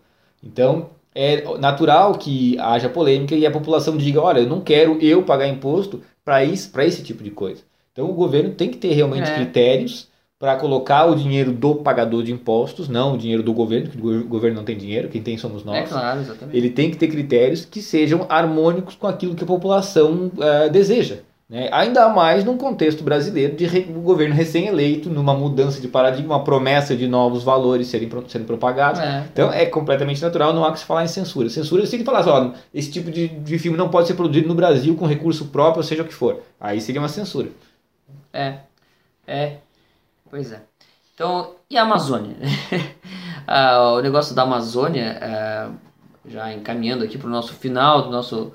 Então, 0.41 0.89
é 1.13 1.43
natural 1.57 2.17
que 2.17 2.57
haja 2.57 2.87
polêmica 2.87 3.35
e 3.35 3.45
a 3.45 3.51
população 3.51 3.97
diga: 3.97 4.21
olha, 4.21 4.39
eu 4.39 4.47
não 4.47 4.61
quero 4.61 4.97
eu 5.01 5.21
pagar 5.21 5.47
imposto 5.47 6.01
para 6.23 6.43
esse 6.43 7.03
tipo 7.03 7.23
de 7.23 7.29
coisa. 7.29 7.61
Então, 7.91 8.09
o 8.09 8.13
governo 8.13 8.53
tem 8.53 8.69
que 8.69 8.77
ter 8.77 8.93
realmente 8.93 9.29
é. 9.29 9.35
critérios 9.35 10.07
para 10.37 10.57
colocar 10.57 11.05
o 11.05 11.15
dinheiro 11.15 11.51
do 11.51 11.75
pagador 11.75 12.21
de 12.21 12.31
impostos, 12.31 12.89
não 12.89 13.13
o 13.13 13.17
dinheiro 13.17 13.41
do 13.41 13.53
governo, 13.53 13.89
porque 13.89 14.07
o 14.07 14.27
governo 14.27 14.57
não 14.57 14.65
tem 14.65 14.77
dinheiro, 14.77 15.07
quem 15.07 15.21
tem 15.21 15.37
somos 15.37 15.63
nós. 15.63 15.77
É 15.77 15.83
claro, 15.83 16.19
exatamente. 16.19 16.57
Ele 16.57 16.69
tem 16.69 16.91
que 16.91 16.97
ter 16.97 17.07
critérios 17.07 17.63
que 17.63 17.81
sejam 17.81 18.25
harmônicos 18.29 18.95
com 18.95 19.07
aquilo 19.07 19.33
que 19.33 19.43
a 19.43 19.47
população 19.47 20.31
uh, 20.35 20.69
deseja. 20.69 21.19
Né? 21.47 21.69
Ainda 21.71 22.09
mais 22.09 22.43
num 22.43 22.57
contexto 22.57 23.03
brasileiro 23.03 23.55
de 23.55 23.65
um 23.89 24.01
governo 24.01 24.33
recém-eleito, 24.33 25.09
numa 25.09 25.33
mudança 25.33 25.79
de 25.79 25.87
paradigma, 25.87 26.35
uma 26.35 26.43
promessa 26.43 26.95
de 26.95 27.07
novos 27.07 27.43
valores 27.43 27.87
serem, 27.87 28.09
sendo 28.27 28.45
propagados. 28.45 28.99
É. 28.99 29.25
Então 29.31 29.53
é 29.53 29.65
completamente 29.65 30.21
natural, 30.21 30.53
não 30.53 30.65
há 30.65 30.71
que 30.71 30.79
se 30.79 30.85
falar 30.85 31.03
em 31.03 31.07
censura. 31.07 31.47
Censura 31.49 31.85
se 31.85 31.95
ele 31.95 32.03
falar 32.03 32.19
assim, 32.19 32.53
esse 32.73 32.91
tipo 32.91 33.11
de, 33.11 33.27
de 33.27 33.59
filme 33.59 33.77
não 33.77 33.89
pode 33.89 34.07
ser 34.07 34.15
produzido 34.15 34.47
no 34.47 34.55
Brasil 34.55 34.95
com 34.95 35.05
recurso 35.05 35.45
próprio, 35.45 35.83
seja 35.83 36.01
o 36.01 36.07
que 36.07 36.13
for. 36.13 36.41
Aí 36.59 36.81
seria 36.81 36.99
uma 36.99 37.09
censura. 37.09 37.49
É, 38.33 38.55
é, 39.27 39.57
pois 40.29 40.51
é. 40.51 40.61
Então, 41.13 41.53
e 41.69 41.77
a 41.77 41.83
Amazônia? 41.83 42.35
ah, 43.47 43.93
o 43.93 44.01
negócio 44.01 44.35
da 44.35 44.41
Amazônia, 44.41 45.17
ah, 45.21 45.69
já 46.27 46.51
encaminhando 46.51 47.03
aqui 47.03 47.17
para 47.19 47.27
o 47.27 47.31
nosso 47.31 47.53
final 47.53 48.01
do 48.01 48.09
nosso 48.09 48.51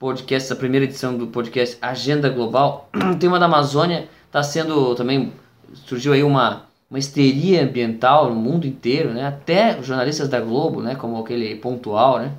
podcast, 0.00 0.46
essa 0.46 0.56
primeira 0.56 0.86
edição 0.86 1.16
do 1.16 1.26
podcast 1.26 1.76
Agenda 1.82 2.30
Global, 2.30 2.88
o 3.12 3.18
tema 3.18 3.38
da 3.38 3.44
Amazônia 3.44 4.08
está 4.26 4.42
sendo 4.42 4.94
também 4.94 5.30
surgiu 5.74 6.14
aí 6.14 6.24
uma 6.24 6.68
uma 6.90 6.98
histeria 6.98 7.62
ambiental 7.62 8.30
no 8.30 8.34
mundo 8.34 8.66
inteiro, 8.66 9.12
né? 9.12 9.24
Até 9.24 9.78
os 9.78 9.86
jornalistas 9.86 10.28
da 10.28 10.40
Globo, 10.40 10.82
né, 10.82 10.96
como 10.96 11.16
aquele 11.18 11.54
pontual, 11.54 12.18
né, 12.18 12.32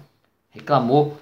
reclamou 0.49 1.17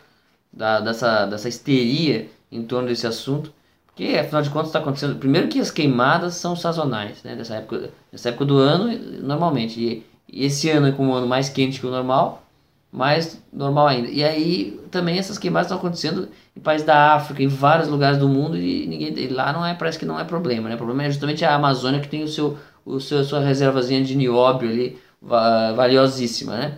da, 0.52 0.80
dessa 0.80 1.25
dessa 1.28 1.49
histeria 1.49 2.28
em 2.52 2.63
torno 2.63 2.88
desse 2.88 3.06
assunto, 3.06 3.54
porque 3.86 4.17
afinal 4.17 4.41
de 4.41 4.49
contas 4.49 4.69
está 4.69 4.80
acontecendo. 4.80 5.19
Primeiro 5.19 5.49
que 5.49 5.60
as 5.60 5.69
queimadas 5.69 6.36
são 6.36 6.56
sazonais, 6.56 7.21
né, 7.21 7.36
dessa 7.36 7.56
época, 7.56 7.91
dessa 8.12 8.30
época 8.30 8.45
do 8.45 8.58
ano 8.58 8.88
normalmente. 9.21 9.80
E, 9.80 10.06
e 10.32 10.45
esse 10.45 10.69
ano 10.69 10.88
é 10.88 10.91
com 10.91 11.08
um 11.08 11.13
ano 11.13 11.28
mais 11.28 11.49
quente 11.49 11.80
que 11.82 11.86
o 11.86 11.91
normal, 11.91 12.48
mais 12.91 13.41
normal 13.54 13.88
ainda. 13.88 14.10
E 14.10 14.23
aí 14.23 14.80
também 14.89 15.17
essas 15.19 15.38
queimadas 15.38 15.67
estão 15.67 15.78
acontecendo 15.78 16.30
em 16.56 16.60
países 16.60 16.86
da 16.86 17.13
África, 17.13 17.43
em 17.43 17.47
vários 17.47 17.88
lugares 17.88 18.17
do 18.17 18.28
mundo 18.28 18.58
e 18.58 18.88
ninguém 18.88 19.13
e 19.17 19.28
lá 19.28 19.54
não 19.54 19.65
é 19.65 19.73
parece 19.73 19.99
que 19.99 20.06
não 20.06 20.19
é 20.19 20.23
problema, 20.23 20.67
né? 20.67 20.75
O 20.75 20.78
problema 20.78 21.04
é 21.04 21.12
justamente 21.12 21.45
a 21.45 21.56
Amazônia 21.56 21.99
que 21.99 22.08
tem 22.08 22.23
o 22.23 22.28
seu 22.28 22.58
o 22.86 22.99
seu 22.99 23.23
sua 23.23 23.41
reservazinha 23.41 24.04
de 24.04 24.15
nióbio 24.15 24.69
ali 24.69 24.99
valiosíssima, 25.21 26.58
né? 26.58 26.78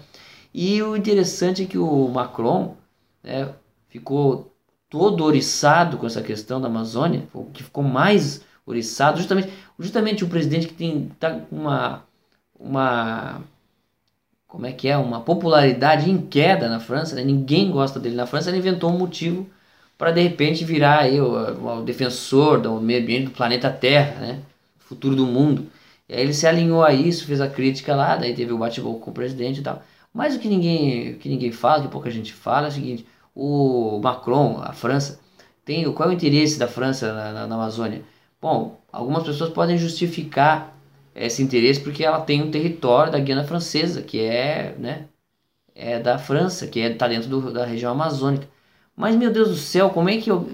E 0.54 0.82
o 0.84 0.98
interessante 0.98 1.64
é 1.64 1.66
que 1.66 1.78
o 1.78 2.08
Macron 2.10 2.76
né, 3.24 3.50
ficou 3.88 4.54
todo 4.90 5.24
oriçado 5.24 5.98
com 5.98 6.06
essa 6.06 6.22
questão 6.22 6.60
da 6.60 6.68
Amazônia, 6.68 7.28
o 7.34 7.46
que 7.46 7.64
ficou 7.64 7.84
mais 7.84 8.42
oriçado 8.66 9.18
justamente 9.18 9.50
justamente 9.80 10.24
o 10.24 10.28
presidente 10.28 10.68
que 10.68 10.74
tem 10.74 11.10
tá 11.20 11.40
uma 11.50 12.04
uma 12.60 13.42
como 14.52 14.66
é 14.66 14.74
que 14.74 14.90
é, 14.90 14.98
uma 14.98 15.22
popularidade 15.22 16.12
em 16.12 16.18
queda 16.18 16.68
na 16.68 16.78
França, 16.78 17.16
né? 17.16 17.24
ninguém 17.24 17.72
gosta 17.72 17.98
dele 18.02 18.16
na 18.16 18.26
França, 18.26 18.50
ele 18.50 18.58
inventou 18.58 18.92
um 18.92 18.98
motivo 18.98 19.50
para 19.98 20.12
de 20.12 20.22
repente 20.22 20.66
virar 20.66 21.00
aí 21.00 21.22
o, 21.22 21.80
o, 21.80 21.82
defensor 21.84 22.60
do 22.60 22.82
meio 22.82 23.02
ambiente 23.02 23.26
do 23.26 23.32
planeta 23.32 23.70
Terra, 23.72 24.20
né? 24.20 24.40
futuro 24.78 25.16
do 25.16 25.26
mundo. 25.26 25.68
E 26.10 26.14
aí 26.14 26.20
ele 26.22 26.34
se 26.34 26.46
alinhou 26.46 26.84
a 26.84 26.94
isso, 26.94 27.26
fez 27.26 27.40
a 27.40 27.48
crítica 27.48 27.96
lá, 27.96 28.18
daí 28.18 28.34
teve 28.36 28.52
o 28.52 28.58
bate-boca 28.58 29.00
com 29.00 29.12
o 29.12 29.14
presidente 29.14 29.62
e 29.62 29.64
tal. 29.64 29.82
Mas 30.14 30.36
o 30.36 30.40
que 30.40 30.50
ninguém, 30.50 31.14
o 31.14 31.18
que 31.18 31.30
ninguém 31.30 31.54
fala, 31.54 31.84
que 31.84 31.88
pouca 31.88 32.12
gente 32.12 32.34
fala, 32.34 32.68
é 32.68 32.70
o 32.70 32.74
seguinte: 32.74 33.06
o 33.34 34.02
Macron, 34.04 34.60
a 34.62 34.74
França, 34.74 35.22
tem 35.64 35.90
qual 35.94 36.10
é 36.10 36.12
o 36.12 36.16
interesse 36.16 36.60
da 36.60 36.68
França 36.68 37.14
na, 37.14 37.32
na, 37.32 37.48
na 37.48 37.56
Amazônia? 37.56 38.02
Bom, 38.42 38.82
algumas 38.92 39.24
pessoas 39.24 39.50
podem 39.52 39.78
justificar 39.78 40.76
esse 41.16 41.42
interesse 41.42 41.82
porque 41.82 42.04
ela 42.04 42.22
tem 42.22 42.42
um 42.42 42.52
território 42.52 43.12
da 43.12 43.20
Guiana 43.20 43.44
Francesa, 43.44 44.02
que 44.02 44.20
é, 44.22 44.76
né, 44.78 45.08
é 45.76 46.00
da 46.00 46.18
França, 46.18 46.68
que 46.68 46.80
está 46.80 47.06
é, 47.06 47.10
dentro 47.10 47.30
do, 47.30 47.52
da 47.52 47.66
região 47.66 47.92
amazônica. 47.92 48.48
Mas, 48.96 49.16
meu 49.16 49.32
Deus 49.32 49.50
do 49.50 49.56
céu, 49.56 49.90
como 49.90 50.10
é 50.10 50.18
que 50.18 50.30
eu, 50.30 50.50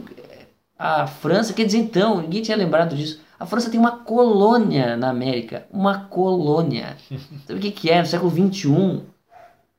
a 0.78 1.08
França, 1.08 1.54
quer 1.54 1.66
dizer 1.66 1.80
então, 1.80 2.22
ninguém 2.22 2.42
tinha 2.42 2.58
lembrado 2.58 2.96
disso, 2.96 3.22
a 3.40 3.46
França 3.46 3.70
tem 3.70 3.80
uma 3.80 4.00
colônia 4.00 4.98
na 4.98 5.10
América, 5.10 5.68
uma 5.72 6.06
colônia. 6.06 6.98
Sabe 7.46 7.60
o 7.60 7.62
que, 7.62 7.72
que 7.72 7.90
é? 7.90 8.00
No 8.00 8.08
século 8.08 8.32
XXI, 8.32 9.04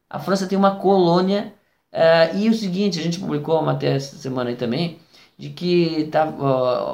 a 0.08 0.18
França 0.18 0.46
tem 0.46 0.56
uma 0.56 0.76
colônia, 0.76 1.52
uh, 1.92 2.36
e 2.36 2.48
o 2.48 2.54
seguinte, 2.54 3.00
a 3.00 3.02
gente 3.02 3.18
publicou 3.18 3.56
uma 3.56 3.72
matéria 3.72 3.96
essa 3.96 4.16
semana 4.16 4.50
aí 4.50 4.56
também, 4.56 4.98
de 5.38 5.50
que 5.50 6.08
tá, 6.10 6.26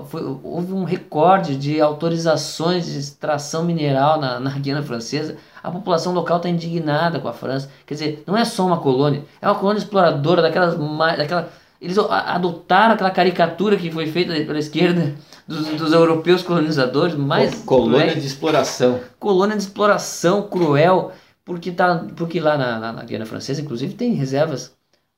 foi, 0.07 0.22
houve 0.42 0.74
um 0.74 0.85
recorde 0.85 1.57
de 1.57 1.80
autorizações 1.80 2.85
de 2.85 2.98
extração 2.98 3.64
mineral 3.64 4.20
na, 4.20 4.38
na 4.38 4.50
Guiana 4.50 4.83
Francesa. 4.83 5.37
A 5.62 5.70
população 5.70 6.12
local 6.12 6.37
está 6.37 6.50
indignada 6.50 7.18
com 7.18 7.26
a 7.26 7.33
França. 7.33 7.70
Quer 7.87 7.94
dizer, 7.94 8.24
não 8.26 8.37
é 8.37 8.44
só 8.44 8.66
uma 8.66 8.78
colônia, 8.78 9.24
é 9.40 9.48
uma 9.48 9.54
colônia 9.54 9.78
exploradora 9.78 10.42
daquelas. 10.42 10.76
Daquela, 11.16 11.48
eles 11.80 11.96
adotaram 11.98 12.94
aquela 12.94 13.11
caricatura 13.11 13.78
que 13.78 13.90
foi 13.90 14.07
feita 14.09 14.35
pela 14.44 14.59
esquerda 14.59 15.14
dos, 15.48 15.66
dos 15.68 15.92
europeus 15.94 16.42
colonizadores, 16.42 17.14
mais 17.14 17.62
colônia 17.64 18.09
cruel, 18.09 18.20
de 18.20 18.26
exploração. 18.26 19.00
Colônia 19.18 19.57
de 19.57 19.62
exploração 19.62 20.42
cruel, 20.42 21.12
porque, 21.46 21.72
tá, 21.72 22.07
porque 22.14 22.40
lá 22.40 22.59
na, 22.59 22.78
na, 22.78 22.92
na 22.92 23.04
Guiana 23.04 23.24
Francesa, 23.24 23.62
inclusive, 23.62 23.94
tem 23.94 24.12
reservas 24.12 24.74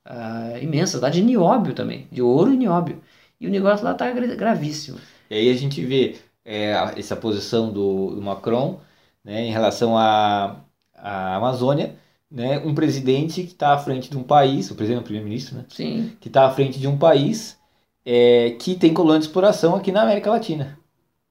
uh, 0.06 0.62
imensas 0.62 1.00
lá 1.00 1.08
de 1.08 1.22
nióbio 1.22 1.74
também, 1.74 2.06
de 2.10 2.22
ouro 2.22 2.52
e 2.52 2.56
nióbio. 2.56 3.00
E 3.40 3.46
o 3.46 3.50
negócio 3.50 3.84
lá 3.84 3.92
está 3.92 4.10
gravíssimo. 4.10 4.98
E 5.30 5.34
aí 5.34 5.50
a 5.50 5.54
gente 5.54 5.84
vê 5.84 6.16
é, 6.44 6.72
essa 6.96 7.16
posição 7.16 7.72
do, 7.72 8.14
do 8.14 8.22
Macron 8.22 8.80
né, 9.24 9.44
em 9.44 9.50
relação 9.50 9.96
à, 9.96 10.60
à 10.94 11.36
Amazônia, 11.36 11.96
né, 12.30 12.58
um 12.60 12.74
presidente 12.74 13.42
que 13.42 13.52
está 13.52 13.74
à 13.74 13.78
frente 13.78 14.10
de 14.10 14.16
um 14.16 14.22
país, 14.22 14.70
o 14.70 14.74
presidente, 14.74 15.00
o 15.00 15.04
primeiro-ministro, 15.04 15.56
né, 15.56 15.64
Sim. 15.68 16.12
que 16.20 16.28
está 16.28 16.46
à 16.46 16.50
frente 16.50 16.78
de 16.78 16.86
um 16.86 16.96
país 16.96 17.58
é, 18.04 18.50
que 18.60 18.76
tem 18.76 18.94
colônia 18.94 19.18
de 19.18 19.26
exploração 19.26 19.74
aqui 19.74 19.90
na 19.90 20.02
América 20.02 20.30
Latina. 20.30 20.78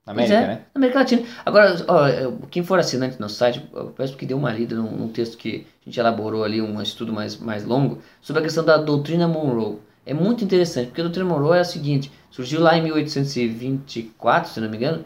Na 0.06 0.12
América, 0.12 0.36
é, 0.36 0.48
né? 0.48 0.54
Na 0.74 0.80
América 0.80 1.00
Latina. 1.00 1.24
Agora, 1.44 1.84
ó, 1.88 2.48
quem 2.52 2.64
for 2.64 2.78
assinante 2.78 3.20
no 3.20 3.28
site, 3.28 3.66
eu 3.74 3.88
peço 3.88 4.16
que 4.16 4.26
dê 4.26 4.34
uma 4.34 4.52
lida 4.52 4.76
num, 4.76 4.92
num, 4.92 5.08
texto 5.08 5.38
que 5.38 5.66
a 5.82 5.90
gente 5.90 6.00
elaborou 6.00 6.44
ali, 6.44 6.62
um 6.62 6.80
estudo 6.82 7.12
mais, 7.12 7.38
mais 7.38 7.66
longo, 7.66 8.00
sobre 8.22 8.42
a 8.42 8.44
questão 8.44 8.64
da 8.64 8.78
doutrina 8.78 9.28
Monroe. 9.28 9.80
É 10.06 10.14
muito 10.14 10.44
interessante, 10.44 10.88
porque 10.88 11.02
a 11.02 11.04
doutrina 11.04 11.28
Monroe 11.28 11.58
é 11.58 11.62
a 11.62 11.66
seguinte, 11.66 12.12
surgiu 12.30 12.62
lá 12.62 12.78
em 12.78 12.84
1824, 12.84 14.52
se 14.52 14.60
não 14.60 14.70
me 14.70 14.78
engano, 14.78 15.04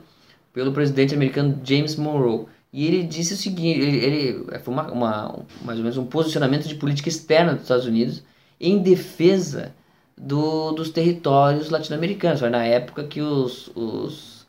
pelo 0.52 0.74
presidente 0.74 1.16
americano 1.16 1.60
James 1.64 1.96
Monroe. 1.96 2.48
E 2.72 2.86
ele 2.86 3.04
disse 3.04 3.34
o 3.34 3.38
seguinte, 3.38 3.80
ele, 3.80 3.98
ele 3.98 4.60
foi 4.60 4.74
uma, 4.74 4.92
uma, 4.92 5.40
mais 5.64 5.78
ou 5.78 5.84
menos 5.84 5.98
um 5.98 6.06
posicionamento 6.06 6.68
de 6.68 6.76
política 6.76 7.10
externa 7.10 7.54
dos 7.54 7.64
Estados 7.64 7.86
Unidos 7.86 8.24
em 8.60 8.80
defesa 8.80 9.74
do, 10.18 10.72
dos 10.74 10.90
territórios 10.90 11.70
latino-americanos. 11.70 12.42
Foi 12.42 12.50
na 12.50 12.66
época 12.66 13.06
que 13.06 13.22
os, 13.22 13.72
os, 13.76 14.46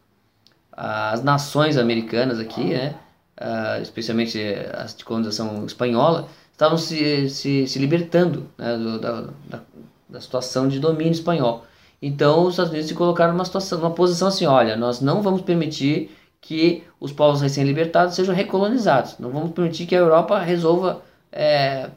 as 0.73 1.23
nações 1.23 1.77
americanas 1.77 2.41
aqui, 2.41 2.65
né, 2.65 2.95
uh, 3.41 3.81
especialmente 3.81 4.39
as 4.75 4.95
de 4.95 5.05
colonização 5.05 5.65
espanhola, 5.65 6.29
estavam 6.53 6.77
se, 6.77 7.31
se, 7.31 7.67
se 7.67 7.79
libertando 7.79 8.47
né, 8.59 8.77
do, 8.77 8.99
da, 8.99 9.29
da, 9.49 9.63
da 10.11 10.21
situação 10.21 10.69
de 10.69 10.79
domínio 10.79 11.13
espanhol. 11.13 11.65
Então 12.03 12.45
os 12.45 12.55
Estados 12.55 12.71
Unidos 12.71 12.89
se 12.89 12.95
colocaram 12.95 13.33
numa 13.33 13.45
situação, 13.45 13.79
numa 13.79 13.91
posição 13.91 14.29
assim, 14.29 14.47
olha, 14.47 14.77
nós 14.77 15.01
não 15.01 15.23
vamos 15.23 15.43
permitir 15.43 16.11
que 16.41 16.83
os 16.99 17.13
povos 17.13 17.41
recém-libertados 17.41 18.15
sejam 18.15 18.35
recolonizados. 18.35 19.19
Não 19.19 19.31
vamos 19.31 19.53
permitir 19.53 19.87
que 19.87 19.95
a 19.95 19.99
Europa 19.99 20.39
resolva 20.39 21.03
é, 21.31 21.91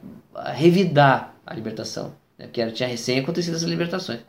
revidar 0.52 1.34
a 1.46 1.54
libertação, 1.54 2.12
né, 2.38 2.46
porque 2.46 2.64
tinha 2.72 2.88
recém 2.88 3.18
acontecido 3.18 3.56
essas 3.56 3.68
libertações. 3.68 4.20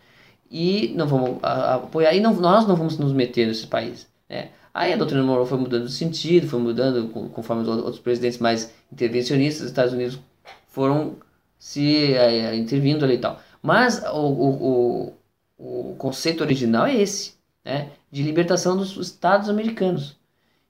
E 0.50 0.94
não 0.96 1.08
vamos 1.08 1.40
apoiar, 1.44 2.14
e 2.14 2.22
não, 2.22 2.34
nós 2.34 2.68
não 2.68 2.76
vamos 2.76 2.98
nos 2.98 3.12
meter 3.12 3.48
nesse 3.48 3.68
país. 3.68 4.08
Né? 4.30 4.50
Aí 4.74 4.94
a 4.94 4.98
doutrina 4.98 5.24
moral 5.24 5.46
foi 5.46 5.58
mudando 5.58 5.86
de 5.86 5.92
sentido, 5.92 6.48
foi 6.48 6.60
mudando 6.60 7.10
conforme 7.10 7.64
os 7.64 7.68
outros 7.68 8.00
presidentes 8.00 8.40
mais 8.40 8.74
intervencionistas 8.92 9.62
dos 9.62 9.72
Estados 9.72 9.94
Unidos 9.94 10.20
foram 10.68 11.16
se 11.58 12.14
é, 12.14 12.56
intervindo 12.56 13.04
ali 13.04 13.16
e 13.16 13.18
tal. 13.18 13.42
Mas 13.66 14.04
o, 14.04 14.20
o, 14.20 15.14
o, 15.58 15.92
o 15.92 15.96
conceito 15.96 16.42
original 16.42 16.86
é 16.86 16.96
esse, 16.96 17.34
né? 17.64 17.90
de 18.12 18.22
libertação 18.22 18.78
dos 18.78 18.96
Estados 18.96 19.50
americanos. 19.50 20.16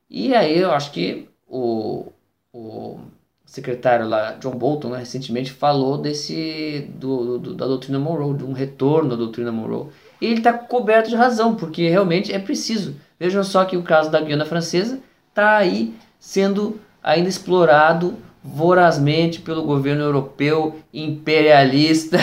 E 0.09 0.33
aí 0.33 0.57
eu 0.57 0.71
acho 0.71 0.91
que 0.91 1.27
o, 1.45 2.05
o 2.53 2.99
secretário 3.45 4.07
lá, 4.07 4.31
John 4.39 4.55
Bolton, 4.55 4.91
né, 4.91 4.99
recentemente 4.99 5.51
falou 5.51 5.97
desse 5.97 6.89
do, 6.95 7.37
do, 7.37 7.53
da 7.53 7.65
doutrina 7.65 7.99
Monroe, 7.99 8.37
de 8.37 8.45
um 8.45 8.53
retorno 8.53 9.09
da 9.09 9.15
doutrina 9.17 9.51
Monroe. 9.51 9.89
E 10.21 10.27
ele 10.27 10.37
está 10.37 10.53
coberto 10.53 11.09
de 11.09 11.17
razão, 11.17 11.53
porque 11.53 11.89
realmente 11.89 12.31
é 12.31 12.39
preciso. 12.39 12.95
Vejam 13.19 13.43
só 13.43 13.65
que 13.65 13.75
o 13.75 13.83
caso 13.83 14.09
da 14.09 14.21
Guiana 14.21 14.45
Francesa 14.45 15.01
está 15.29 15.57
aí 15.57 15.93
sendo 16.17 16.79
ainda 17.03 17.27
explorado 17.27 18.15
vorazmente 18.45 19.41
pelo 19.41 19.63
governo 19.63 20.03
europeu 20.03 20.79
imperialista, 20.93 22.19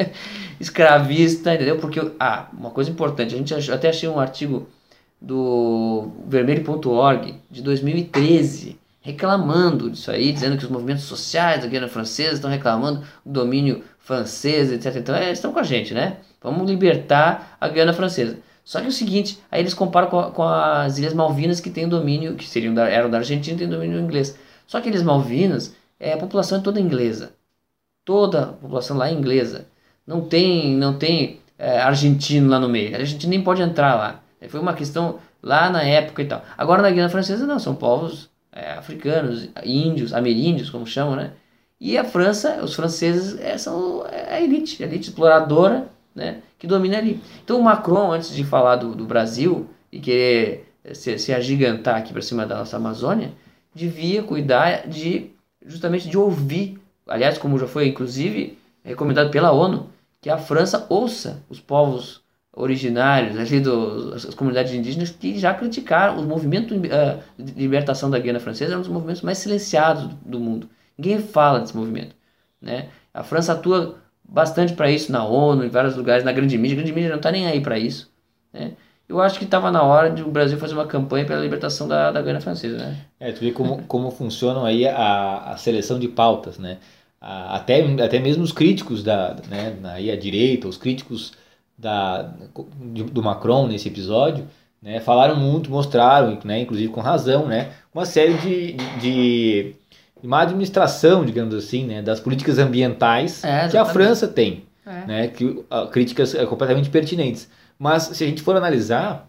escravista, 0.60 1.54
entendeu? 1.54 1.78
Porque, 1.78 1.98
ah, 2.20 2.48
uma 2.52 2.70
coisa 2.70 2.90
importante, 2.90 3.34
a 3.34 3.38
gente 3.38 3.72
até 3.72 3.88
achei 3.88 4.08
um 4.08 4.20
artigo 4.20 4.68
do 5.18 6.08
vermelho.org 6.28 7.36
de 7.50 7.62
2013 7.62 8.78
reclamando 9.00 9.90
disso 9.90 10.10
aí, 10.10 10.30
dizendo 10.30 10.56
que 10.56 10.64
os 10.64 10.70
movimentos 10.70 11.04
sociais 11.04 11.62
da 11.62 11.66
Guiana 11.66 11.88
Francesa 11.88 12.34
estão 12.34 12.50
reclamando 12.50 13.02
do 13.24 13.32
domínio 13.32 13.82
francês, 13.98 14.70
etc. 14.70 14.96
Então, 14.96 15.14
é, 15.14 15.32
estão 15.32 15.52
com 15.52 15.58
a 15.58 15.64
gente, 15.64 15.94
né? 15.94 16.18
Vamos 16.40 16.68
libertar 16.68 17.56
a 17.60 17.68
Guiana 17.68 17.92
Francesa. 17.92 18.38
Só 18.64 18.78
que 18.78 18.86
é 18.86 18.88
o 18.88 18.92
seguinte, 18.92 19.40
aí 19.50 19.60
eles 19.60 19.74
comparam 19.74 20.08
com, 20.08 20.22
com 20.30 20.42
as 20.44 20.98
Ilhas 20.98 21.14
Malvinas 21.14 21.60
que 21.60 21.70
tem 21.70 21.88
domínio, 21.88 22.34
que 22.34 22.48
seriam 22.48 22.72
da, 22.72 22.88
eram 22.88 23.10
da 23.10 23.18
Argentina, 23.18 23.58
tem 23.58 23.68
domínio 23.68 23.98
inglês. 23.98 24.38
Só 24.72 24.80
que 24.80 24.88
Ilhas 24.88 25.02
Malvinas, 25.02 25.76
é, 26.00 26.14
a 26.14 26.16
população 26.16 26.56
é 26.56 26.62
toda 26.62 26.80
inglesa. 26.80 27.34
Toda 28.06 28.42
a 28.42 28.46
população 28.46 28.96
lá 28.96 29.10
é 29.10 29.12
inglesa. 29.12 29.66
Não 30.06 30.22
tem, 30.22 30.74
não 30.74 30.96
tem 30.96 31.40
é, 31.58 31.78
argentino 31.78 32.48
lá 32.48 32.58
no 32.58 32.70
meio. 32.70 32.96
A 32.96 33.04
gente 33.04 33.26
nem 33.26 33.44
pode 33.44 33.60
entrar 33.60 33.94
lá. 33.96 34.22
Foi 34.48 34.58
uma 34.58 34.72
questão 34.72 35.18
lá 35.42 35.68
na 35.68 35.82
época 35.82 36.22
e 36.22 36.24
tal. 36.24 36.42
Agora 36.56 36.80
na 36.80 36.90
Guiana 36.90 37.10
Francesa 37.10 37.46
não, 37.46 37.58
são 37.58 37.74
povos 37.74 38.30
é, 38.50 38.72
africanos, 38.72 39.46
índios, 39.62 40.14
ameríndios, 40.14 40.70
como 40.70 40.86
chamam, 40.86 41.16
né? 41.16 41.32
E 41.78 41.98
a 41.98 42.04
França, 42.04 42.64
os 42.64 42.74
franceses 42.74 43.38
é, 43.42 43.58
são 43.58 44.06
é 44.06 44.36
a 44.36 44.40
elite, 44.40 44.82
a 44.82 44.86
elite 44.86 45.10
exploradora, 45.10 45.86
né? 46.14 46.38
Que 46.58 46.66
domina 46.66 46.96
ali. 46.96 47.20
Então 47.44 47.60
o 47.60 47.62
Macron, 47.62 48.10
antes 48.10 48.34
de 48.34 48.42
falar 48.42 48.76
do, 48.76 48.94
do 48.94 49.04
Brasil 49.04 49.68
e 49.92 50.00
querer 50.00 50.72
se, 50.94 51.18
se 51.18 51.30
agigantar 51.30 51.96
aqui 51.96 52.10
para 52.10 52.22
cima 52.22 52.46
da 52.46 52.56
nossa 52.56 52.78
Amazônia, 52.78 53.32
devia 53.74 54.22
cuidar 54.22 54.88
de 54.88 55.30
justamente 55.64 56.08
de 56.08 56.18
ouvir, 56.18 56.78
aliás, 57.06 57.38
como 57.38 57.58
já 57.58 57.66
foi 57.66 57.88
inclusive 57.88 58.58
recomendado 58.84 59.30
pela 59.30 59.52
ONU, 59.52 59.88
que 60.20 60.30
a 60.30 60.38
França 60.38 60.86
ouça 60.88 61.42
os 61.48 61.60
povos 61.60 62.22
originários, 62.54 63.38
ali 63.38 63.62
as 64.14 64.34
comunidades 64.34 64.72
indígenas 64.72 65.10
que 65.10 65.38
já 65.38 65.54
criticaram 65.54 66.18
os 66.18 66.26
movimentos 66.26 66.76
uh, 66.76 67.22
de 67.38 67.52
libertação 67.54 68.10
da 68.10 68.18
Guiana 68.18 68.40
Francesa, 68.40 68.74
é 68.74 68.76
um 68.76 68.80
dos 68.80 68.90
movimentos 68.90 69.22
mais 69.22 69.38
silenciados 69.38 70.04
do, 70.04 70.14
do 70.24 70.40
mundo. 70.40 70.68
Ninguém 70.98 71.18
fala 71.18 71.60
desse 71.60 71.76
movimento, 71.76 72.14
né? 72.60 72.88
A 73.14 73.22
França 73.22 73.52
atua 73.52 73.96
bastante 74.22 74.74
para 74.74 74.90
isso 74.90 75.10
na 75.10 75.24
ONU, 75.24 75.64
em 75.64 75.68
vários 75.68 75.96
lugares, 75.96 76.24
na 76.24 76.32
grande 76.32 76.58
mídia. 76.58 76.74
A 76.74 76.76
grande 76.76 76.92
mídia 76.92 77.10
não 77.10 77.16
está 77.16 77.32
nem 77.32 77.46
aí 77.46 77.60
para 77.60 77.78
isso, 77.78 78.10
né? 78.52 78.72
Eu 79.12 79.20
acho 79.20 79.38
que 79.38 79.44
estava 79.44 79.70
na 79.70 79.82
hora 79.82 80.10
de 80.10 80.22
o 80.22 80.30
Brasil 80.30 80.56
fazer 80.56 80.72
uma 80.72 80.86
campanha 80.86 81.26
pela 81.26 81.40
libertação 81.40 81.86
da, 81.86 82.10
da 82.10 82.22
Guiana 82.22 82.40
Francesa, 82.40 82.78
né? 82.78 82.96
É, 83.20 83.30
tu 83.30 83.40
vê 83.40 83.52
como, 83.52 83.82
como 83.82 84.10
funcionam 84.10 84.64
aí 84.64 84.88
a, 84.88 85.52
a 85.52 85.56
seleção 85.58 85.98
de 85.98 86.08
pautas, 86.08 86.58
né? 86.58 86.78
A, 87.20 87.56
até, 87.56 87.84
até 88.02 88.18
mesmo 88.18 88.42
os 88.42 88.52
críticos 88.52 89.02
da, 89.02 89.36
né, 89.50 89.76
aí 89.84 90.10
a 90.10 90.16
direita, 90.16 90.66
os 90.66 90.78
críticos 90.78 91.32
da, 91.76 92.22
do 92.22 93.22
Macron 93.22 93.66
nesse 93.66 93.88
episódio, 93.88 94.46
né, 94.80 94.98
falaram 94.98 95.36
muito, 95.36 95.70
mostraram, 95.70 96.38
né, 96.42 96.60
inclusive 96.60 96.90
com 96.90 97.00
razão, 97.00 97.46
né, 97.46 97.70
uma 97.94 98.06
série 98.06 98.34
de, 98.34 98.72
de, 99.00 99.74
de 100.20 100.26
má 100.26 100.40
administração, 100.40 101.24
digamos 101.24 101.54
assim, 101.54 101.84
né, 101.84 102.00
das 102.00 102.18
políticas 102.18 102.58
ambientais 102.58 103.44
é, 103.44 103.68
que 103.68 103.76
a 103.76 103.84
França 103.84 104.26
tem, 104.26 104.64
é. 104.86 105.06
né, 105.06 105.28
que 105.28 105.44
uh, 105.44 105.86
críticas 105.92 106.34
uh, 106.34 106.46
completamente 106.46 106.90
pertinentes. 106.90 107.48
Mas 107.82 108.04
se 108.04 108.22
a 108.22 108.26
gente 108.28 108.42
for 108.42 108.54
analisar, 108.54 109.28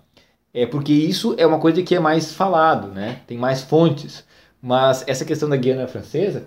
é 0.54 0.68
porque 0.68 0.94
isso 0.94 1.34
é 1.40 1.48
uma 1.48 1.58
coisa 1.58 1.82
que 1.82 1.96
é 1.96 2.00
mais 2.00 2.36
falado, 2.36 2.88
né, 2.88 3.18
tem 3.26 3.36
mais 3.36 3.64
fontes. 3.64 4.24
Mas 4.62 5.04
essa 5.08 5.26
questão 5.26 5.50
da 5.50 5.58
Guiana 5.58 5.88
Francesa 5.88 6.44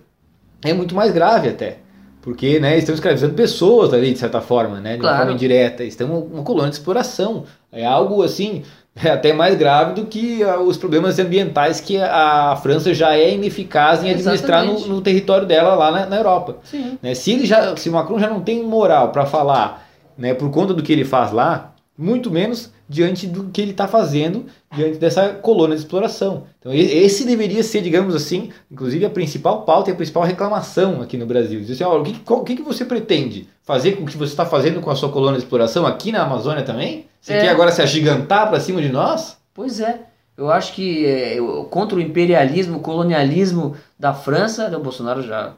é 0.62 0.72
muito 0.72 0.94
mais 0.94 1.10
grave 1.10 1.48
até. 1.48 1.78
Porque 2.22 2.60
né, 2.60 2.78
estão 2.78 2.94
escravizando 2.94 3.34
pessoas 3.34 3.92
ali, 3.92 4.12
de 4.12 4.20
certa 4.20 4.40
forma, 4.40 4.78
né, 4.80 4.92
de 4.92 5.00
claro. 5.00 5.14
uma 5.14 5.18
forma 5.18 5.32
indireta. 5.32 5.82
Estão 5.82 6.20
uma 6.20 6.44
colônia 6.44 6.70
de 6.70 6.76
exploração. 6.76 7.42
É 7.72 7.84
algo 7.84 8.22
assim, 8.22 8.62
é 8.94 9.10
até 9.10 9.32
mais 9.32 9.58
grave 9.58 9.94
do 9.94 10.06
que 10.06 10.44
uh, 10.44 10.60
os 10.60 10.76
problemas 10.76 11.18
ambientais 11.18 11.80
que 11.80 11.98
a, 12.00 12.56
França 12.62 12.94
já 12.94 13.16
é 13.16 13.34
ineficaz 13.34 14.04
em 14.04 14.10
administrar 14.10 14.64
no, 14.64 14.78
no, 14.86 15.00
território 15.00 15.44
dela 15.44 15.74
lá 15.74 15.90
na, 15.90 16.06
na 16.06 16.16
Europa. 16.18 16.58
Né, 17.02 17.16
se, 17.16 17.32
ele 17.32 17.44
já, 17.44 17.76
se 17.76 17.88
o 17.88 17.92
Macron 17.92 18.20
já 18.20 18.30
não 18.30 18.40
tem 18.40 18.62
moral 18.62 19.10
para 19.10 19.26
falar 19.26 19.84
né, 20.16 20.34
por 20.34 20.52
conta 20.52 20.72
do 20.72 20.84
que 20.84 20.92
ele 20.92 21.04
faz 21.04 21.32
lá, 21.32 21.72
muito 21.96 22.30
menos 22.30 22.70
diante 22.88 23.26
do 23.26 23.44
que 23.44 23.61
ele 23.61 23.70
está 23.72 23.88
fazendo 23.88 24.46
diante 24.72 24.98
dessa 24.98 25.30
colônia 25.30 25.76
de 25.76 25.82
exploração. 25.82 26.44
Então 26.59 26.72
esse 26.72 27.24
deveria 27.24 27.62
ser, 27.62 27.80
digamos 27.80 28.14
assim, 28.14 28.50
inclusive 28.70 29.04
a 29.04 29.11
principal 29.11 29.62
pauta 29.62 29.90
e 29.90 29.92
a 29.92 29.96
principal 29.96 30.22
reclamação 30.22 31.02
aqui 31.02 31.16
no 31.16 31.26
Brasil. 31.26 31.61
Dizer 31.61 31.72
assim, 31.72 31.85
ó, 31.85 31.98
o, 31.98 32.02
que, 32.02 32.32
o 32.32 32.44
que, 32.44 32.62
você 32.62 32.85
pretende 32.85 33.48
fazer 33.62 33.92
com 33.92 34.04
o 34.04 34.06
que 34.06 34.16
você 34.16 34.32
está 34.32 34.44
fazendo 34.44 34.80
com 34.80 34.90
a 34.90 34.96
sua 34.96 35.11
colônia 35.11 35.38
de 35.38 35.44
exploração 35.44 35.87
aqui 35.87 36.12
na 36.12 36.22
Amazônia 36.22 36.62
também? 36.62 37.06
Você 37.20 37.32
é. 37.32 37.40
quer 37.40 37.48
agora 37.48 37.72
se 37.72 37.82
agigantar 37.82 38.48
para 38.48 38.61
cima 38.61 38.80
de 38.80 38.88
nós? 38.88 39.37
Pois 39.52 39.80
é. 39.80 40.00
Eu 40.37 40.50
acho 40.50 40.74
que 40.74 41.06
é, 41.06 41.38
contra 41.70 41.96
o 41.96 42.00
imperialismo, 42.00 42.76
o 42.76 42.80
colonialismo 42.80 43.74
da 43.98 44.12
França, 44.12 44.68
né, 44.68 44.76
o 44.76 44.82
Bolsonaro 44.82 45.22
já 45.22 45.54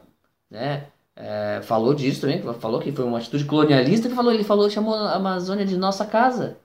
né, 0.49 0.85
é, 1.21 1.59
falou 1.61 1.93
disso 1.93 2.21
também, 2.21 2.41
falou 2.61 2.79
que 2.79 2.93
foi 2.93 3.03
uma 3.03 3.17
atitude 3.17 3.43
colonialista, 3.43 4.07
que 4.07 4.15
falou, 4.15 4.31
ele 4.31 4.45
falou, 4.45 4.69
chamou 4.69 4.95
a 4.95 5.15
Amazônia 5.15 5.65
de 5.65 5.75
nossa 5.75 6.05
casa. 6.05 6.55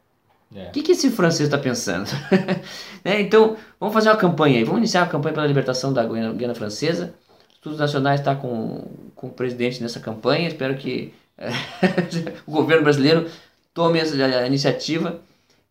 O 0.52 0.56
é. 0.56 0.66
que, 0.66 0.80
que 0.80 0.92
esse 0.92 1.10
francês 1.10 1.48
está 1.48 1.58
pensando? 1.58 2.08
né? 3.04 3.20
Então, 3.20 3.56
vamos 3.80 3.92
fazer 3.92 4.10
uma 4.10 4.16
campanha 4.16 4.58
aí. 4.58 4.64
Vamos 4.64 4.78
iniciar 4.78 5.02
a 5.02 5.06
campanha 5.06 5.34
pela 5.34 5.46
libertação 5.46 5.92
da 5.92 6.04
Guiana, 6.04 6.54
Francesa. 6.54 7.14
Estudos 7.52 7.80
Nacionais 7.80 8.20
está 8.20 8.36
com, 8.36 8.86
com 9.16 9.26
o 9.26 9.30
presidente 9.30 9.82
nessa 9.82 9.98
campanha. 9.98 10.46
Espero 10.46 10.76
que 10.76 11.12
é, 11.36 11.48
o 12.46 12.52
governo 12.52 12.84
brasileiro 12.84 13.28
tome 13.72 13.98
essa 13.98 14.14
iniciativa 14.46 15.20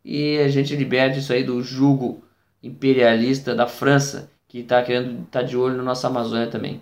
e 0.04 0.39
a 0.39 0.50
gente 0.50 0.76
liberte 0.76 1.19
isso 1.19 1.32
aí 1.32 1.46
do 1.46 1.63
jugo 1.63 2.22
imperialista 2.62 3.56
da 3.56 3.65
França, 3.65 4.30
que 4.50 4.60
está 4.60 4.84
querendo 4.84 5.24
estar 5.24 5.39
tá 5.39 5.41
de 5.41 5.56
olho 5.56 5.78
na 5.78 5.84
nossa 5.84 6.08
Amazônia 6.08 6.48
também. 6.48 6.82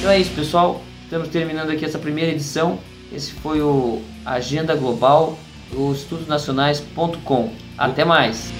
Então 0.00 0.10
é 0.10 0.18
isso, 0.18 0.34
pessoal. 0.34 0.80
Estamos 1.08 1.28
terminando 1.28 1.70
aqui 1.70 1.86
essa 1.86 1.98
primeira 1.98 2.32
edição. 2.32 2.78
Esse 3.10 3.32
foi 3.32 3.62
o 3.62 4.02
Agenda 4.26 4.76
Global 4.76 5.38
do 5.72 5.90
estudosnacionais.com. 5.94 7.50
Até 7.78 8.04
mais! 8.04 8.52